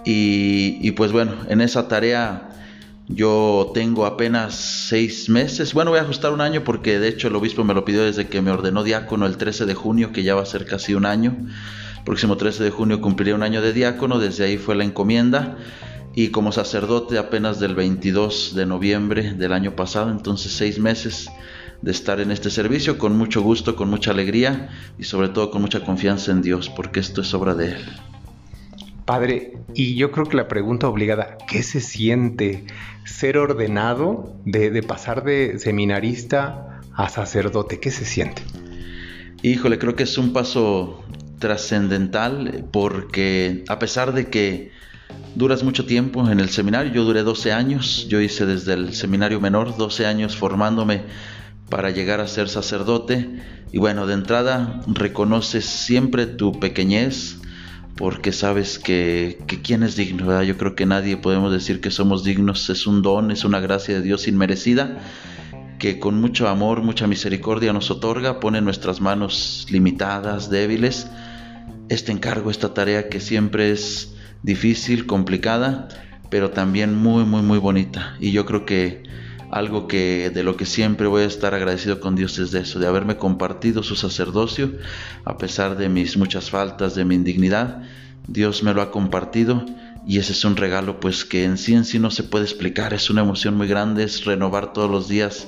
Y, 0.05 0.91
pues 0.91 1.11
bueno, 1.11 1.33
en 1.49 1.61
esa 1.61 1.87
tarea 1.87 2.49
yo 3.07 3.71
tengo 3.73 4.05
apenas 4.05 4.55
seis 4.55 5.29
meses, 5.29 5.73
bueno 5.73 5.89
voy 5.89 5.99
a 5.99 6.03
ajustar 6.03 6.31
un 6.31 6.41
año 6.41 6.63
porque 6.63 6.99
de 6.99 7.07
hecho 7.07 7.27
el 7.27 7.35
obispo 7.35 7.63
me 7.63 7.73
lo 7.73 7.83
pidió 7.83 8.03
desde 8.03 8.27
que 8.27 8.41
me 8.41 8.51
ordenó 8.51 8.83
diácono 8.83 9.25
el 9.25 9.37
13 9.37 9.65
de 9.65 9.73
junio, 9.73 10.11
que 10.11 10.21
ya 10.23 10.35
va 10.35 10.43
a 10.43 10.45
ser 10.45 10.65
casi 10.65 10.93
un 10.93 11.05
año. 11.05 11.35
próximo 12.05 12.37
13 12.37 12.63
de 12.63 12.71
junio 12.71 13.01
cumpliré 13.01 13.33
un 13.33 13.43
año 13.43 13.61
de 13.61 13.73
diácono, 13.73 14.19
desde 14.19 14.45
ahí 14.45 14.57
fue 14.57 14.75
la 14.75 14.83
encomienda. 14.83 15.57
Y 16.15 16.29
como 16.29 16.51
sacerdote 16.51 17.17
apenas 17.17 17.59
del 17.59 17.75
22 17.75 18.55
de 18.55 18.65
noviembre 18.65 19.33
del 19.33 19.53
año 19.53 19.75
pasado, 19.75 20.09
entonces 20.09 20.51
seis 20.51 20.79
meses 20.79 21.29
de 21.81 21.91
estar 21.91 22.19
en 22.19 22.31
este 22.31 22.49
servicio 22.49 22.97
con 22.97 23.17
mucho 23.17 23.41
gusto, 23.41 23.75
con 23.75 23.89
mucha 23.89 24.11
alegría 24.11 24.69
y 24.97 25.03
sobre 25.03 25.29
todo 25.29 25.49
con 25.51 25.61
mucha 25.61 25.81
confianza 25.81 26.31
en 26.31 26.41
Dios, 26.41 26.69
porque 26.69 26.99
esto 26.99 27.21
es 27.21 27.33
obra 27.33 27.55
de 27.55 27.73
Él. 27.73 27.85
Padre, 29.09 29.57
y 29.73 29.95
yo 29.95 30.11
creo 30.11 30.27
que 30.27 30.37
la 30.37 30.47
pregunta 30.47 30.87
obligada, 30.87 31.39
¿qué 31.47 31.63
se 31.63 31.81
siente 31.81 32.67
ser 33.05 33.39
ordenado 33.39 34.35
de, 34.45 34.83
pasar 34.83 35.23
de 35.23 35.57
seminarista 35.57 36.79
a 36.93 37.09
sacerdote? 37.09 37.79
¿Qué 37.79 37.89
se 37.89 38.05
siente? 38.05 38.43
Híjole, 39.41 39.79
creo 39.79 39.95
que 39.95 40.03
es 40.03 40.15
un 40.19 40.31
paso 40.31 41.03
trascendental 41.39 42.65
porque 42.71 43.63
a 43.67 43.79
pesar 43.79 44.13
de 44.13 44.27
que 44.27 44.69
duras 45.33 45.63
mucho 45.63 45.87
tiempo 45.87 46.29
en 46.29 46.39
el 46.39 46.49
seminario, 46.49 46.93
yo 46.93 47.03
duré 47.03 47.23
12 47.23 47.51
años, 47.51 48.05
yo 48.09 48.21
hice 48.21 48.45
desde 48.45 48.73
el 48.73 48.93
seminario 48.93 49.41
menor 49.41 49.75
12 49.75 50.05
años 50.05 50.37
formándome 50.37 51.01
para 51.67 51.89
llegar 51.89 52.21
a 52.21 52.27
ser 52.27 52.47
sacerdote 52.47 53.27
y 53.71 53.79
bueno, 53.79 54.05
de 54.05 54.13
entrada 54.13 54.81
reconoces 54.85 55.65
siempre 55.65 56.27
tu 56.27 56.59
pequeñez, 56.59 57.38
porque 57.99 58.31
sabes 58.31 58.79
que, 58.79 59.37
quién 59.61 59.83
es 59.83 59.97
digno, 59.97 60.41
Yo 60.41 60.57
creo 60.57 60.73
que 60.73 60.85
nadie 60.85 61.17
podemos 61.17 61.51
decir 61.51 61.81
que 61.81 61.91
somos 61.91 62.23
dignos, 62.23 62.69
es 62.69 62.87
un 62.87 63.01
don, 63.01 63.29
es 63.29 63.43
una 63.43 63.59
gracia 63.59 63.95
de 63.95 64.01
Dios 64.01 64.29
inmerecida, 64.29 64.99
que 65.79 65.99
con 65.99 66.15
mucho 66.21 66.47
amor, 66.47 66.81
mucha 66.81 67.07
misericordia 67.07 67.73
nos 67.73 67.91
otorga, 67.91 68.39
pone 68.39 68.59
en 68.59 68.63
nuestras 68.63 69.01
manos 69.01 69.67
limitadas, 69.69 70.49
débiles, 70.49 71.07
este 71.89 72.13
encargo, 72.13 72.51
esta 72.51 72.73
tarea 72.73 73.09
que 73.09 73.19
siempre 73.19 73.69
es 73.69 74.15
difícil, 74.43 75.05
complicada, 75.05 75.89
pero 76.29 76.51
también 76.51 76.95
muy, 76.95 77.25
muy, 77.25 77.41
muy 77.41 77.57
bonita. 77.57 78.15
Y 78.21 78.31
yo 78.31 78.45
creo 78.45 78.65
que 78.65 79.03
algo 79.51 79.87
que 79.87 80.29
de 80.29 80.43
lo 80.43 80.55
que 80.57 80.65
siempre 80.65 81.07
voy 81.07 81.23
a 81.23 81.27
estar 81.27 81.53
agradecido 81.53 81.99
con 81.99 82.15
Dios 82.15 82.37
es 82.39 82.51
de 82.51 82.61
eso, 82.61 82.79
de 82.79 82.87
haberme 82.87 83.17
compartido 83.17 83.83
su 83.83 83.95
sacerdocio, 83.95 84.73
a 85.25 85.37
pesar 85.37 85.77
de 85.77 85.89
mis 85.89 86.17
muchas 86.17 86.49
faltas, 86.49 86.95
de 86.95 87.05
mi 87.05 87.15
indignidad, 87.15 87.81
Dios 88.27 88.63
me 88.63 88.73
lo 88.73 88.81
ha 88.81 88.91
compartido 88.91 89.65
y 90.05 90.19
ese 90.19 90.33
es 90.33 90.45
un 90.45 90.55
regalo 90.55 90.99
pues 90.99 91.25
que 91.25 91.43
en 91.43 91.57
sí 91.57 91.73
en 91.73 91.85
sí 91.85 91.99
no 91.99 92.11
se 92.11 92.23
puede 92.23 92.45
explicar, 92.45 92.93
es 92.93 93.09
una 93.09 93.21
emoción 93.21 93.57
muy 93.57 93.67
grande, 93.67 94.03
es 94.03 94.25
renovar 94.25 94.73
todos 94.73 94.89
los 94.89 95.07
días 95.07 95.47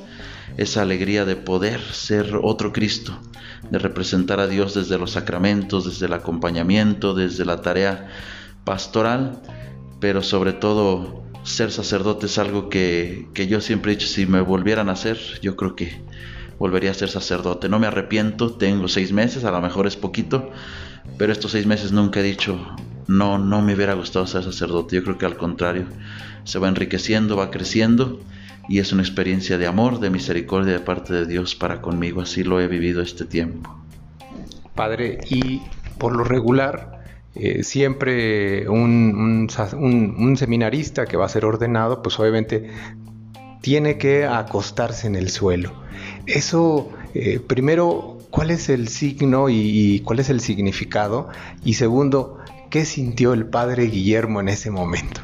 esa 0.58 0.82
alegría 0.82 1.26
de 1.26 1.36
poder 1.36 1.80
ser 1.80 2.40
otro 2.42 2.74
Cristo, 2.74 3.18
de 3.70 3.80
representar 3.80 4.40
a 4.40 4.48
Dios 4.48 4.74
desde 4.74 4.98
los 4.98 5.12
sacramentos, 5.12 5.86
desde 5.86 6.08
el 6.08 6.14
acompañamiento, 6.14 7.14
desde 7.14 7.46
la 7.46 7.62
tarea 7.62 8.10
pastoral, 8.66 9.42
pero 10.00 10.24
sobre 10.24 10.54
todo 10.54 11.24
ser 11.44 11.72
sacerdote 11.72 12.28
es 12.28 12.38
algo 12.38 12.70
que, 12.70 13.28
yo 13.34 13.62
siempre 13.62 13.92
he 13.92 13.96
dicho, 13.96 14.08
si 14.08 14.26
me 14.26 14.42
volvieran 14.42 14.90
a 14.90 14.94
hacer, 14.94 15.18
yo 15.42 15.56
creo 15.56 15.76
que 15.76 16.02
volvería 16.60 16.92
a 16.92 16.94
ser 16.94 17.10
sacerdote. 17.10 17.70
No 17.70 17.80
me 17.80 17.88
arrepiento, 17.88 18.54
tengo 18.54 18.88
seis 18.88 19.12
meses, 19.12 19.44
a 19.44 19.52
lo 19.52 19.62
mejor 19.62 19.88
es 19.88 19.96
poquito, 19.96 20.52
pero 21.18 21.32
estos 21.32 21.52
seis 21.52 21.66
meses 21.66 21.92
nunca 21.92 22.20
he 22.20 22.24
dicho, 22.24 22.60
no, 23.08 23.38
no 23.38 23.62
me 23.62 23.74
hubiera 23.74 23.94
gustado 23.94 24.28
ser 24.28 24.44
sacerdote. 24.44 24.96
Yo 24.96 25.04
creo 25.04 25.18
que 25.18 25.26
al 25.26 25.38
contrario, 25.38 25.86
se 26.44 26.60
va 26.60 26.68
enriqueciendo, 26.68 27.36
va 27.36 27.52
creciendo 27.52 28.20
y 28.70 28.80
es 28.80 28.94
una 28.94 29.02
experiencia 29.02 29.58
de 29.58 29.68
amor, 29.68 30.00
de 30.00 30.10
misericordia 30.10 30.74
de 30.74 30.80
parte 30.80 31.14
de 31.14 31.26
Dios 31.26 31.56
para 31.56 31.82
conmigo. 31.82 32.22
Así 32.22 32.44
lo 32.44 32.62
he 32.62 32.68
vivido 32.68 33.02
este 33.02 33.26
tiempo. 33.26 33.76
Padre, 34.76 35.20
y 35.30 35.62
por 35.98 36.16
lo 36.16 36.24
regular, 36.24 37.01
eh, 37.34 37.64
siempre 37.64 38.68
un, 38.68 39.48
seminarista 40.38 41.06
que 41.06 41.16
va 41.16 41.26
a 41.26 41.30
ser 41.30 41.46
ordenado, 41.46 42.02
pues 42.02 42.20
obviamente 42.20 42.70
tiene 43.62 43.98
que 43.98 44.26
acostarse 44.26 45.08
en 45.08 45.16
el 45.16 45.30
suelo. 45.30 45.72
Eso, 46.26 46.92
eh, 47.14 47.40
primero, 47.40 48.18
¿cuál 48.32 48.52
es 48.52 48.68
el 48.68 48.90
signo 48.90 49.48
y, 49.50 50.02
cuál 50.04 50.20
es 50.20 50.30
el 50.30 50.42
significado? 50.42 51.30
Y 51.64 51.76
segundo, 51.76 52.40
¿qué 52.70 52.84
sintió 52.84 53.34
el 53.34 53.46
padre 53.46 53.86
Guillermo 53.86 54.42
en 54.42 54.50
ese 54.50 54.70
momento? 54.70 55.22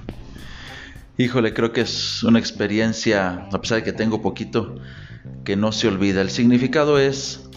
Híjole, 1.18 1.54
creo 1.54 1.74
que 1.74 1.82
es 1.82 2.24
una 2.24 2.40
experiencia, 2.40 3.48
a 3.52 3.60
pesar 3.60 3.80
de 3.80 3.84
que 3.84 3.92
tengo 3.92 4.22
poquito, 4.22 4.76
que 5.44 5.58
no 5.58 5.74
se 5.74 5.90
olvida. 5.90 6.22
El 6.22 6.30
significado 6.30 7.00
es, 7.00 7.50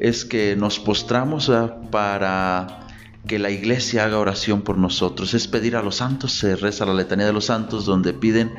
es 0.00 0.26
que 0.26 0.54
nos 0.56 0.80
postramos 0.80 1.50
para 1.90 2.80
que 3.26 3.38
la 3.38 3.50
iglesia 3.50 4.04
haga 4.04 4.18
oración 4.18 4.62
por 4.62 4.78
nosotros. 4.78 5.34
Es 5.34 5.48
pedir 5.48 5.76
a 5.76 5.82
los 5.82 5.96
santos, 5.96 6.32
se 6.32 6.56
reza 6.56 6.86
la 6.86 6.94
letanía 6.94 7.26
de 7.26 7.32
los 7.32 7.46
santos 7.46 7.84
donde 7.84 8.12
piden 8.12 8.52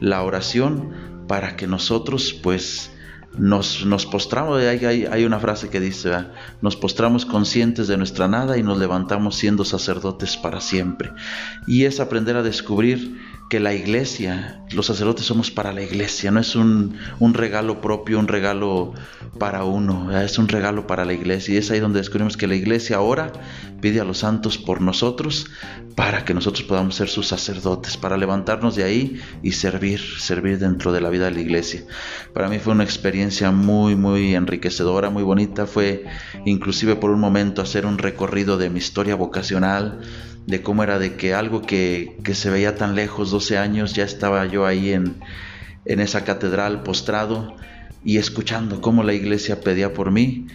la 0.00 0.22
oración 0.22 0.90
para 1.26 1.56
que 1.56 1.66
nosotros 1.66 2.32
pues 2.42 2.90
nos, 3.36 3.84
nos 3.84 4.06
postramos, 4.06 4.60
hay, 4.60 4.84
hay, 4.84 5.06
hay, 5.06 5.24
una 5.24 5.40
frase 5.40 5.68
que 5.68 5.80
dice, 5.80 6.12
nos 6.60 6.76
postramos 6.76 7.26
conscientes 7.26 7.88
de 7.88 7.96
nuestra 7.96 8.28
nada 8.28 8.56
y 8.58 8.62
nos 8.62 8.78
levantamos 8.78 9.36
siendo 9.36 9.64
sacerdotes 9.64 10.36
para 10.36 10.60
siempre. 10.60 11.10
Y 11.66 11.84
es 11.84 11.98
aprender 11.98 12.36
a 12.36 12.42
descubrir 12.42 13.20
que 13.48 13.60
la 13.60 13.74
iglesia, 13.74 14.64
los 14.72 14.86
sacerdotes 14.86 15.26
somos 15.26 15.50
para 15.50 15.72
la 15.72 15.82
iglesia, 15.82 16.30
no 16.30 16.40
es 16.40 16.56
un, 16.56 16.96
regalo 17.34 17.80
propio, 17.80 18.18
un 18.18 18.28
regalo 18.28 18.94
para 19.38 19.64
uno, 19.64 20.18
es 20.18 20.38
un 20.38 20.48
regalo 20.48 20.86
para 20.86 21.04
la 21.04 21.12
iglesia. 21.12 21.54
Y 21.54 21.58
es 21.58 21.70
ahí 21.70 21.80
donde 21.80 21.98
descubrimos 21.98 22.36
que 22.36 22.46
la 22.46 22.54
iglesia 22.54 22.96
ahora 22.96 23.32
pide 23.80 24.00
a 24.00 24.04
los 24.04 24.18
santos 24.18 24.56
por 24.56 24.80
nosotros 24.80 25.46
para 25.94 26.24
que 26.24 26.34
nosotros 26.34 26.64
podamos 26.64 26.94
ser 26.96 27.08
sus 27.08 27.28
sacerdotes, 27.28 27.96
para 27.96 28.16
levantarnos 28.16 28.76
de 28.76 28.84
ahí 28.84 29.20
y 29.42 29.52
servir, 29.52 30.00
servir 30.00 30.58
dentro 30.58 30.90
de 30.92 31.00
la 31.00 31.10
vida 31.10 31.26
de 31.26 31.32
la 31.32 31.40
iglesia. 31.40 31.84
Para 32.32 32.48
mí 32.48 32.58
fue 32.58 32.72
una 32.72 32.84
experiencia 32.84 33.50
muy, 33.50 33.94
muy 33.94 34.34
enriquecedora, 34.34 35.10
muy 35.10 35.22
bonita. 35.22 35.66
Fue 35.66 36.04
inclusive 36.46 36.96
por 36.96 37.10
un 37.10 37.20
momento 37.20 37.62
hacer 37.62 37.86
un 37.86 37.98
recorrido 37.98 38.56
de 38.56 38.70
mi 38.70 38.78
historia 38.78 39.14
vocacional 39.14 40.00
de 40.46 40.62
cómo 40.62 40.82
era 40.82 40.98
de 40.98 41.16
que 41.16 41.34
algo 41.34 41.62
que, 41.62 42.16
se 42.32 42.50
veía 42.50 42.76
tan 42.76 42.94
lejos, 42.94 43.30
12 43.30 43.58
años, 43.58 43.94
ya 43.94 44.04
estaba 44.04 44.46
yo 44.46 44.66
ahí 44.66 44.92
en, 44.92 45.16
en 45.84 46.00
esa 46.00 46.24
catedral 46.24 46.82
postrado 46.82 47.56
y 48.04 48.18
escuchando 48.18 48.80
cómo 48.80 49.02
la 49.02 49.14
iglesia 49.14 49.60
pedía 49.60 49.94
por 49.94 50.10
mí, 50.10 50.46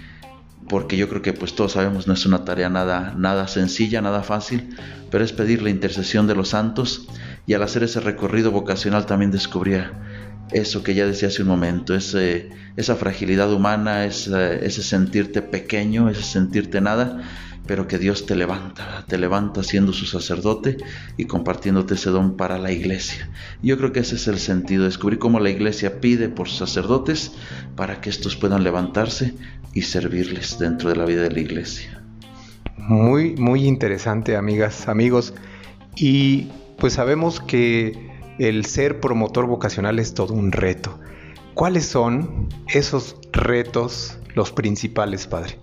porque 0.68 0.98
yo 0.98 1.10
creo 1.10 1.24
que 1.24 1.34
pues 1.34 1.56
todos 1.56 1.72
sabemos 1.72 2.08
no 2.08 2.14
es 2.14 2.26
una 2.26 2.46
tarea 2.46 2.70
nada, 2.70 3.16
nada 3.18 3.48
sencilla, 3.48 4.02
nada 4.02 4.22
fácil, 4.22 4.76
pero 5.10 5.24
es 5.24 5.34
pedir 5.34 5.64
la 5.64 5.72
intercesión 5.72 6.28
de 6.28 6.36
los 6.36 6.50
santos 6.50 7.08
y 7.48 7.56
al 7.56 7.64
hacer 7.64 7.84
ese 7.84 8.00
recorrido 8.00 8.52
vocacional 8.52 9.08
también 9.08 9.32
descubría 9.32 9.94
eso 10.52 10.84
que 10.84 10.94
ya 10.94 11.06
decía 11.06 11.28
hace 11.28 11.42
un 11.42 11.48
momento, 11.48 11.96
esa 11.96 12.96
fragilidad 12.96 13.52
humana, 13.52 14.06
ese, 14.06 14.66
ese 14.66 14.84
sentirte 14.84 15.42
pequeño, 15.42 16.10
ese 16.10 16.24
sentirte 16.24 16.82
nada, 16.82 17.22
pero 17.70 17.88
que 17.88 18.00
Dios 18.00 18.26
te 18.26 18.36
levanta, 18.36 19.06
te 19.08 19.20
levanta 19.20 19.62
siendo 19.62 19.94
su 19.94 20.08
sacerdote 20.08 20.78
y 21.18 21.26
compartiéndote 21.26 21.94
ese 21.94 22.10
don 22.10 22.36
para 22.36 22.58
la 22.58 22.72
iglesia. 22.72 23.30
Yo 23.62 23.78
creo 23.78 23.92
que 23.92 24.00
ese 24.00 24.16
es 24.16 24.28
el 24.28 24.40
sentido, 24.40 24.86
descubrir 24.86 25.20
cómo 25.20 25.40
la 25.40 25.52
iglesia 25.52 26.02
pide 26.02 26.30
por 26.30 26.50
sacerdotes 26.50 27.32
para 27.76 28.02
que 28.02 28.10
estos 28.10 28.36
puedan 28.36 28.64
levantarse 28.64 29.36
y 29.72 29.84
servirles 29.84 30.58
dentro 30.58 30.90
de 30.90 30.96
la 30.96 31.06
vida 31.06 31.22
de 31.22 31.30
la 31.30 31.42
iglesia. 31.42 32.02
Muy, 32.76 33.36
muy 33.36 33.68
interesante, 33.68 34.36
amigas, 34.36 34.88
amigos. 34.88 35.36
Y 35.96 36.48
pues 36.80 36.94
sabemos 36.94 37.40
que 37.40 38.10
el 38.40 38.66
ser 38.66 39.00
promotor 39.00 39.46
vocacional 39.46 40.00
es 40.00 40.16
todo 40.16 40.34
un 40.34 40.52
reto. 40.52 41.00
¿Cuáles 41.54 41.86
son 41.86 42.50
esos 42.66 43.16
retos 43.32 44.18
los 44.34 44.52
principales, 44.52 45.28
Padre? 45.28 45.60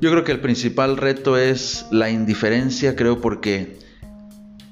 Yo 0.00 0.10
creo 0.10 0.24
que 0.24 0.32
el 0.32 0.40
principal 0.40 0.96
reto 0.96 1.36
es 1.38 1.86
la 1.90 2.10
indiferencia, 2.10 2.94
creo, 2.96 3.20
porque 3.20 3.78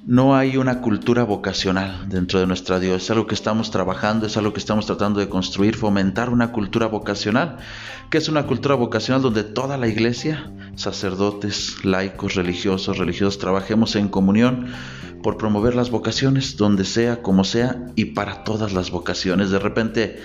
no 0.04 0.34
hay 0.34 0.56
una 0.56 0.80
cultura 0.80 1.22
vocacional 1.22 2.08
dentro 2.08 2.40
de 2.40 2.46
nuestra 2.46 2.80
Dios. 2.80 3.04
Es 3.04 3.10
algo 3.10 3.26
que 3.26 3.34
estamos 3.34 3.70
trabajando, 3.70 4.26
es 4.26 4.36
algo 4.36 4.52
que 4.52 4.58
estamos 4.58 4.86
tratando 4.86 5.20
de 5.20 5.28
construir, 5.28 5.76
fomentar 5.76 6.28
una 6.28 6.50
cultura 6.50 6.86
vocacional, 6.86 7.58
que 8.10 8.18
es 8.18 8.28
una 8.28 8.46
cultura 8.46 8.74
vocacional 8.74 9.22
donde 9.22 9.44
toda 9.44 9.78
la 9.78 9.86
iglesia, 9.86 10.50
sacerdotes, 10.74 11.84
laicos, 11.84 12.34
religiosos, 12.34 12.98
religiosos, 12.98 13.38
trabajemos 13.38 13.94
en 13.94 14.08
comunión 14.08 14.66
por 15.22 15.36
promover 15.36 15.76
las 15.76 15.90
vocaciones, 15.90 16.56
donde 16.56 16.84
sea, 16.84 17.22
como 17.22 17.44
sea, 17.44 17.86
y 17.94 18.06
para 18.06 18.42
todas 18.42 18.72
las 18.72 18.90
vocaciones. 18.90 19.50
De 19.50 19.60
repente 19.60 20.20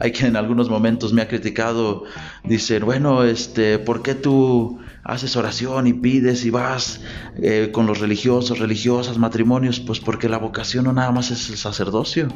hay 0.00 0.12
quien 0.12 0.28
en 0.28 0.36
algunos 0.36 0.70
momentos 0.70 1.12
me 1.12 1.20
ha 1.20 1.28
criticado, 1.28 2.04
dicen, 2.42 2.86
bueno, 2.86 3.22
este, 3.22 3.78
¿por 3.78 4.02
qué 4.02 4.14
tú 4.14 4.78
haces 5.04 5.36
oración 5.36 5.86
y 5.86 5.92
pides 5.92 6.46
y 6.46 6.50
vas 6.50 7.02
eh, 7.36 7.68
con 7.70 7.86
los 7.86 8.00
religiosos, 8.00 8.58
religiosas, 8.58 9.18
matrimonios? 9.18 9.78
Pues 9.78 10.00
porque 10.00 10.30
la 10.30 10.38
vocación 10.38 10.86
no 10.86 10.94
nada 10.94 11.12
más 11.12 11.30
es 11.30 11.50
el 11.50 11.58
sacerdocio. 11.58 12.28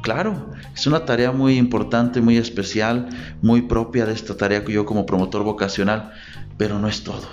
Claro, 0.00 0.52
es 0.72 0.86
una 0.86 1.04
tarea 1.04 1.32
muy 1.32 1.58
importante, 1.58 2.20
muy 2.20 2.36
especial, 2.36 3.08
muy 3.42 3.62
propia 3.62 4.06
de 4.06 4.12
esta 4.12 4.36
tarea 4.36 4.64
que 4.64 4.72
yo 4.72 4.86
como 4.86 5.04
promotor 5.04 5.42
vocacional, 5.42 6.12
pero 6.56 6.78
no 6.78 6.86
es 6.86 7.02
todo. 7.02 7.26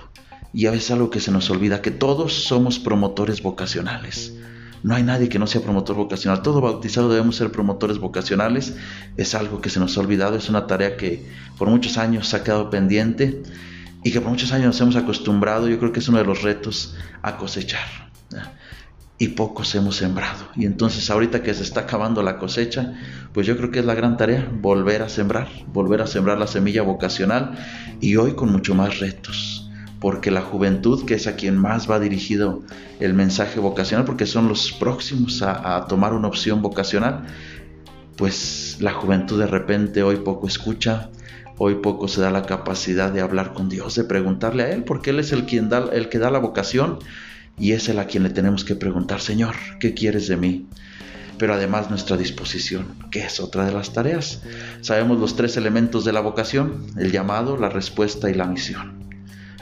Y 0.51 0.65
a 0.65 0.71
veces 0.71 0.89
algo 0.89 1.11
que 1.11 1.19
se 1.19 1.31
nos 1.31 1.51
olvida, 1.51 1.83
que 1.83 1.91
todos 1.91 2.33
somos 2.33 2.79
promotores 2.79 3.43
vocacionales. 3.43 4.33
No 4.85 4.93
hay 4.93 5.01
nadie 5.01 5.29
que 5.29 5.39
no 5.39 5.47
sea 5.47 5.61
promotor 5.61 5.95
vocacional. 5.95 6.43
Todo 6.43 6.61
bautizado 6.61 7.09
debemos 7.09 7.37
ser 7.37 7.51
promotores 7.51 7.97
vocacionales. 7.97 8.75
Es 9.17 9.33
algo 9.33 9.59
que 9.59 9.71
se 9.71 9.79
nos 9.79 9.97
ha 9.97 10.01
olvidado. 10.01 10.37
Es 10.37 10.47
una 10.47 10.67
tarea 10.67 10.95
que 10.95 11.25
por 11.57 11.67
muchos 11.71 11.97
años 11.97 12.31
ha 12.35 12.43
quedado 12.43 12.69
pendiente 12.69 13.41
y 14.03 14.11
que 14.11 14.21
por 14.21 14.29
muchos 14.29 14.51
años 14.51 14.67
nos 14.67 14.81
hemos 14.81 14.95
acostumbrado. 14.95 15.67
Yo 15.67 15.79
creo 15.79 15.91
que 15.91 16.01
es 16.01 16.07
uno 16.07 16.19
de 16.19 16.25
los 16.25 16.43
retos 16.43 16.95
a 17.23 17.35
cosechar. 17.35 18.11
Y 19.17 19.29
pocos 19.29 19.73
hemos 19.73 19.95
sembrado. 19.95 20.49
Y 20.55 20.67
entonces 20.67 21.09
ahorita 21.09 21.41
que 21.41 21.55
se 21.55 21.63
está 21.63 21.79
acabando 21.79 22.21
la 22.21 22.37
cosecha, 22.37 22.93
pues 23.33 23.47
yo 23.47 23.57
creo 23.57 23.71
que 23.71 23.79
es 23.79 23.85
la 23.85 23.95
gran 23.95 24.17
tarea 24.17 24.47
volver 24.61 25.01
a 25.01 25.09
sembrar, 25.09 25.47
volver 25.65 26.03
a 26.03 26.05
sembrar 26.05 26.37
la 26.37 26.45
semilla 26.45 26.83
vocacional 26.83 27.57
y 28.01 28.17
hoy 28.17 28.35
con 28.35 28.51
mucho 28.51 28.75
más 28.75 28.99
retos 28.99 29.64
porque 30.05 30.29
la 30.29 30.41
juventud, 30.41 31.03
que 31.03 31.15
es 31.15 31.25
a 31.25 31.35
quien 31.35 31.57
más 31.57 31.89
va 31.89 31.99
dirigido 31.99 32.61
el 32.99 33.15
mensaje 33.15 33.59
vocacional, 33.59 34.05
porque 34.05 34.27
son 34.27 34.47
los 34.47 34.71
próximos 34.71 35.41
a, 35.41 35.87
tomar 35.87 36.13
una 36.13 36.27
opción 36.27 36.61
vocacional, 36.61 37.25
pues 38.15 38.77
la 38.81 38.93
juventud 38.93 39.39
de 39.39 39.47
repente 39.47 40.03
hoy 40.03 40.17
poco 40.17 40.45
escucha, 40.45 41.09
hoy 41.57 41.77
poco 41.81 42.07
se 42.07 42.21
da 42.21 42.29
la 42.29 42.43
capacidad 42.43 43.11
de 43.11 43.21
hablar 43.21 43.53
con 43.53 43.67
Dios, 43.67 43.95
de 43.95 44.03
preguntarle 44.03 44.61
a 44.61 44.69
Él, 44.69 44.83
porque 44.83 45.09
Él 45.09 45.17
es 45.17 45.31
el, 45.31 45.47
quien 45.47 45.69
da, 45.69 45.89
el 45.91 46.07
que 46.07 46.19
da 46.19 46.29
la 46.29 46.37
vocación 46.37 46.99
y 47.57 47.71
es 47.71 47.89
Él 47.89 47.97
a 47.97 48.05
quien 48.05 48.21
le 48.21 48.29
tenemos 48.29 48.63
que 48.63 48.75
preguntar, 48.75 49.21
Señor, 49.21 49.55
¿qué 49.79 49.95
quieres 49.95 50.27
de 50.27 50.37
mí? 50.37 50.67
Pero 51.39 51.55
además 51.55 51.89
nuestra 51.89 52.15
disposición, 52.15 52.93
que 53.09 53.25
es 53.25 53.39
otra 53.39 53.65
de 53.65 53.71
las 53.71 53.91
tareas. 53.91 54.43
Sabemos 54.81 55.19
los 55.19 55.35
tres 55.35 55.57
elementos 55.57 56.05
de 56.05 56.13
la 56.13 56.21
vocación, 56.21 56.85
el 56.95 57.11
llamado, 57.11 57.57
la 57.57 57.69
respuesta 57.69 58.29
y 58.29 58.35
la 58.35 58.45
misión. 58.45 58.94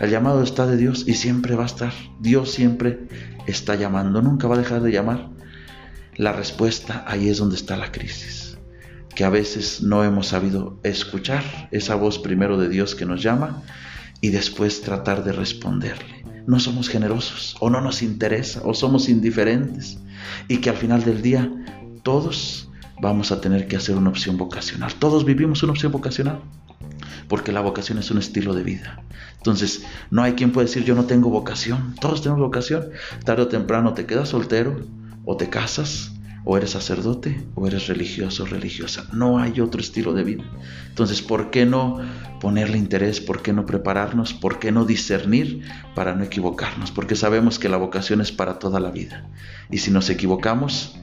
El 0.03 0.09
llamado 0.09 0.43
está 0.43 0.65
de 0.65 0.75
Dios 0.75 1.05
y 1.07 1.13
siempre 1.13 1.55
va 1.55 1.63
a 1.63 1.67
estar. 1.67 1.93
Dios 2.19 2.51
siempre 2.51 3.07
está 3.47 3.75
llamando, 3.75 4.21
nunca 4.21 4.49
va 4.49 4.55
a 4.55 4.57
dejar 4.57 4.81
de 4.81 4.91
llamar. 4.91 5.29
La 6.17 6.33
respuesta 6.33 7.05
ahí 7.07 7.29
es 7.29 7.37
donde 7.37 7.55
está 7.55 7.77
la 7.77 7.89
crisis, 7.89 8.57
que 9.15 9.23
a 9.23 9.29
veces 9.29 9.81
no 9.81 10.03
hemos 10.03 10.27
sabido 10.27 10.77
escuchar 10.83 11.69
esa 11.71 11.95
voz 11.95 12.19
primero 12.19 12.57
de 12.57 12.67
Dios 12.67 12.95
que 12.95 13.05
nos 13.05 13.23
llama 13.23 13.63
y 14.19 14.31
después 14.31 14.81
tratar 14.81 15.23
de 15.23 15.31
responderle. 15.31 16.25
No 16.47 16.59
somos 16.59 16.89
generosos 16.89 17.55
o 17.61 17.69
no 17.69 17.79
nos 17.79 18.01
interesa 18.01 18.59
o 18.65 18.73
somos 18.73 19.07
indiferentes 19.07 19.99
y 20.49 20.57
que 20.57 20.69
al 20.69 20.75
final 20.75 21.05
del 21.05 21.21
día 21.21 21.49
todos 22.03 22.69
vamos 23.01 23.31
a 23.31 23.39
tener 23.39 23.69
que 23.69 23.77
hacer 23.77 23.95
una 23.95 24.09
opción 24.09 24.35
vocacional. 24.35 24.93
Todos 24.95 25.23
vivimos 25.23 25.63
una 25.63 25.71
opción 25.71 25.93
vocacional 25.93 26.41
porque 27.27 27.51
la 27.51 27.61
vocación 27.61 27.97
es 27.97 28.11
un 28.11 28.17
estilo 28.17 28.53
de 28.53 28.63
vida. 28.63 29.03
Entonces, 29.37 29.85
no 30.09 30.23
hay 30.23 30.33
quien 30.33 30.51
pueda 30.51 30.67
decir 30.67 30.83
yo 30.83 30.95
no 30.95 31.05
tengo 31.05 31.29
vocación. 31.29 31.95
Todos 31.99 32.21
tenemos 32.21 32.41
vocación. 32.41 32.89
Tarde 33.25 33.43
o 33.43 33.47
temprano 33.47 33.93
te 33.93 34.05
quedas 34.05 34.29
soltero 34.29 34.85
o 35.25 35.37
te 35.37 35.49
casas 35.49 36.13
o 36.45 36.57
eres 36.57 36.71
sacerdote 36.71 37.41
o 37.55 37.67
eres 37.67 37.87
religioso 37.87 38.43
o 38.43 38.45
religiosa. 38.45 39.07
No 39.13 39.39
hay 39.39 39.61
otro 39.61 39.79
estilo 39.81 40.13
de 40.13 40.23
vida. 40.23 40.43
Entonces, 40.89 41.21
¿por 41.21 41.51
qué 41.51 41.65
no 41.65 41.99
ponerle 42.39 42.77
interés? 42.77 43.21
¿Por 43.21 43.41
qué 43.41 43.53
no 43.53 43.65
prepararnos? 43.65 44.33
¿Por 44.33 44.59
qué 44.59 44.71
no 44.71 44.85
discernir 44.85 45.61
para 45.95 46.15
no 46.15 46.23
equivocarnos? 46.23 46.91
Porque 46.91 47.15
sabemos 47.15 47.59
que 47.59 47.69
la 47.69 47.77
vocación 47.77 48.19
es 48.21 48.31
para 48.31 48.59
toda 48.59 48.79
la 48.79 48.91
vida. 48.91 49.25
Y 49.71 49.77
si 49.77 49.91
nos 49.91 50.09
equivocamos, 50.09 50.99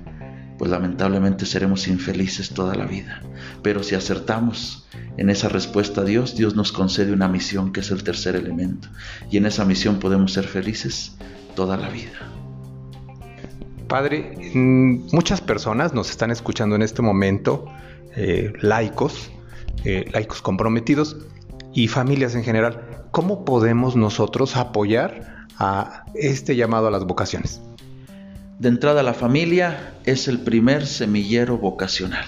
pues 0.61 0.71
lamentablemente 0.71 1.47
seremos 1.47 1.89
infelices 1.89 2.51
toda 2.51 2.75
la 2.75 2.85
vida. 2.85 3.23
Pero 3.63 3.83
si 3.83 3.95
acertamos 3.95 4.87
en 5.17 5.31
esa 5.31 5.49
respuesta 5.49 6.03
a 6.03 6.05
Dios, 6.05 6.37
Dios 6.37 6.55
nos 6.55 6.71
concede 6.71 7.15
una 7.15 7.29
misión 7.29 7.73
que 7.73 7.81
es 7.81 7.91
el 7.91 8.05
tercer 8.05 8.37
elemento. 8.37 8.89
Y 9.31 9.39
en 9.39 9.47
esa 9.47 9.65
misión 9.65 9.99
podemos 9.99 10.35
ser 10.35 10.45
felices 10.45 11.17
toda 11.55 11.79
la 11.79 11.89
vida. 11.89 12.29
Padre, 13.89 14.37
mm, 14.53 15.07
muchas 15.15 15.41
personas 15.41 15.95
nos 15.95 16.11
están 16.11 16.31
escuchando 16.31 16.77
en 16.77 16.83
este 16.83 17.01
momento, 17.01 17.65
eh, 18.15 18.53
laicos, 18.61 19.31
eh, 19.87 20.11
laicos 20.13 20.43
comprometidos 20.43 21.17
y 21.73 21.89
familias 21.89 22.35
en 22.35 22.45
general. 22.45 23.07
¿Cómo 23.13 23.47
podemos 23.47 23.97
nosotros 23.97 24.59
apoyar 24.59 25.47
a 25.59 26.05
este 26.15 26.55
llamado 26.55 26.89
a 26.89 26.91
las 26.91 27.07
vocaciones? 27.07 27.63
De 28.61 28.69
entrada, 28.69 29.03
la 29.03 29.15
familia 29.15 29.95
es 30.05 30.29
el 30.29 30.41
primer 30.41 30.87
semillero 30.87 31.57
vocacional. 31.57 32.27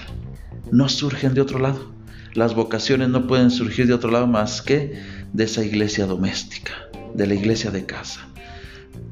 No 0.71 0.89
surgen 0.89 1.35
de 1.35 1.43
otro 1.43 1.59
lado. 1.59 1.93
Las 2.33 2.55
vocaciones 2.55 3.11
no 3.11 3.27
pueden 3.27 3.51
surgir 3.51 3.87
de 3.87 3.93
otro 3.93 4.11
lado 4.11 4.27
más 4.27 4.63
que 4.63 4.99
de 5.35 5.45
esa 5.45 5.63
iglesia 5.63 6.07
doméstica, 6.07 6.73
de 7.13 7.27
la 7.27 7.35
iglesia 7.35 7.71
de 7.71 7.85
casa. 7.85 8.27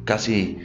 Casi 0.07 0.57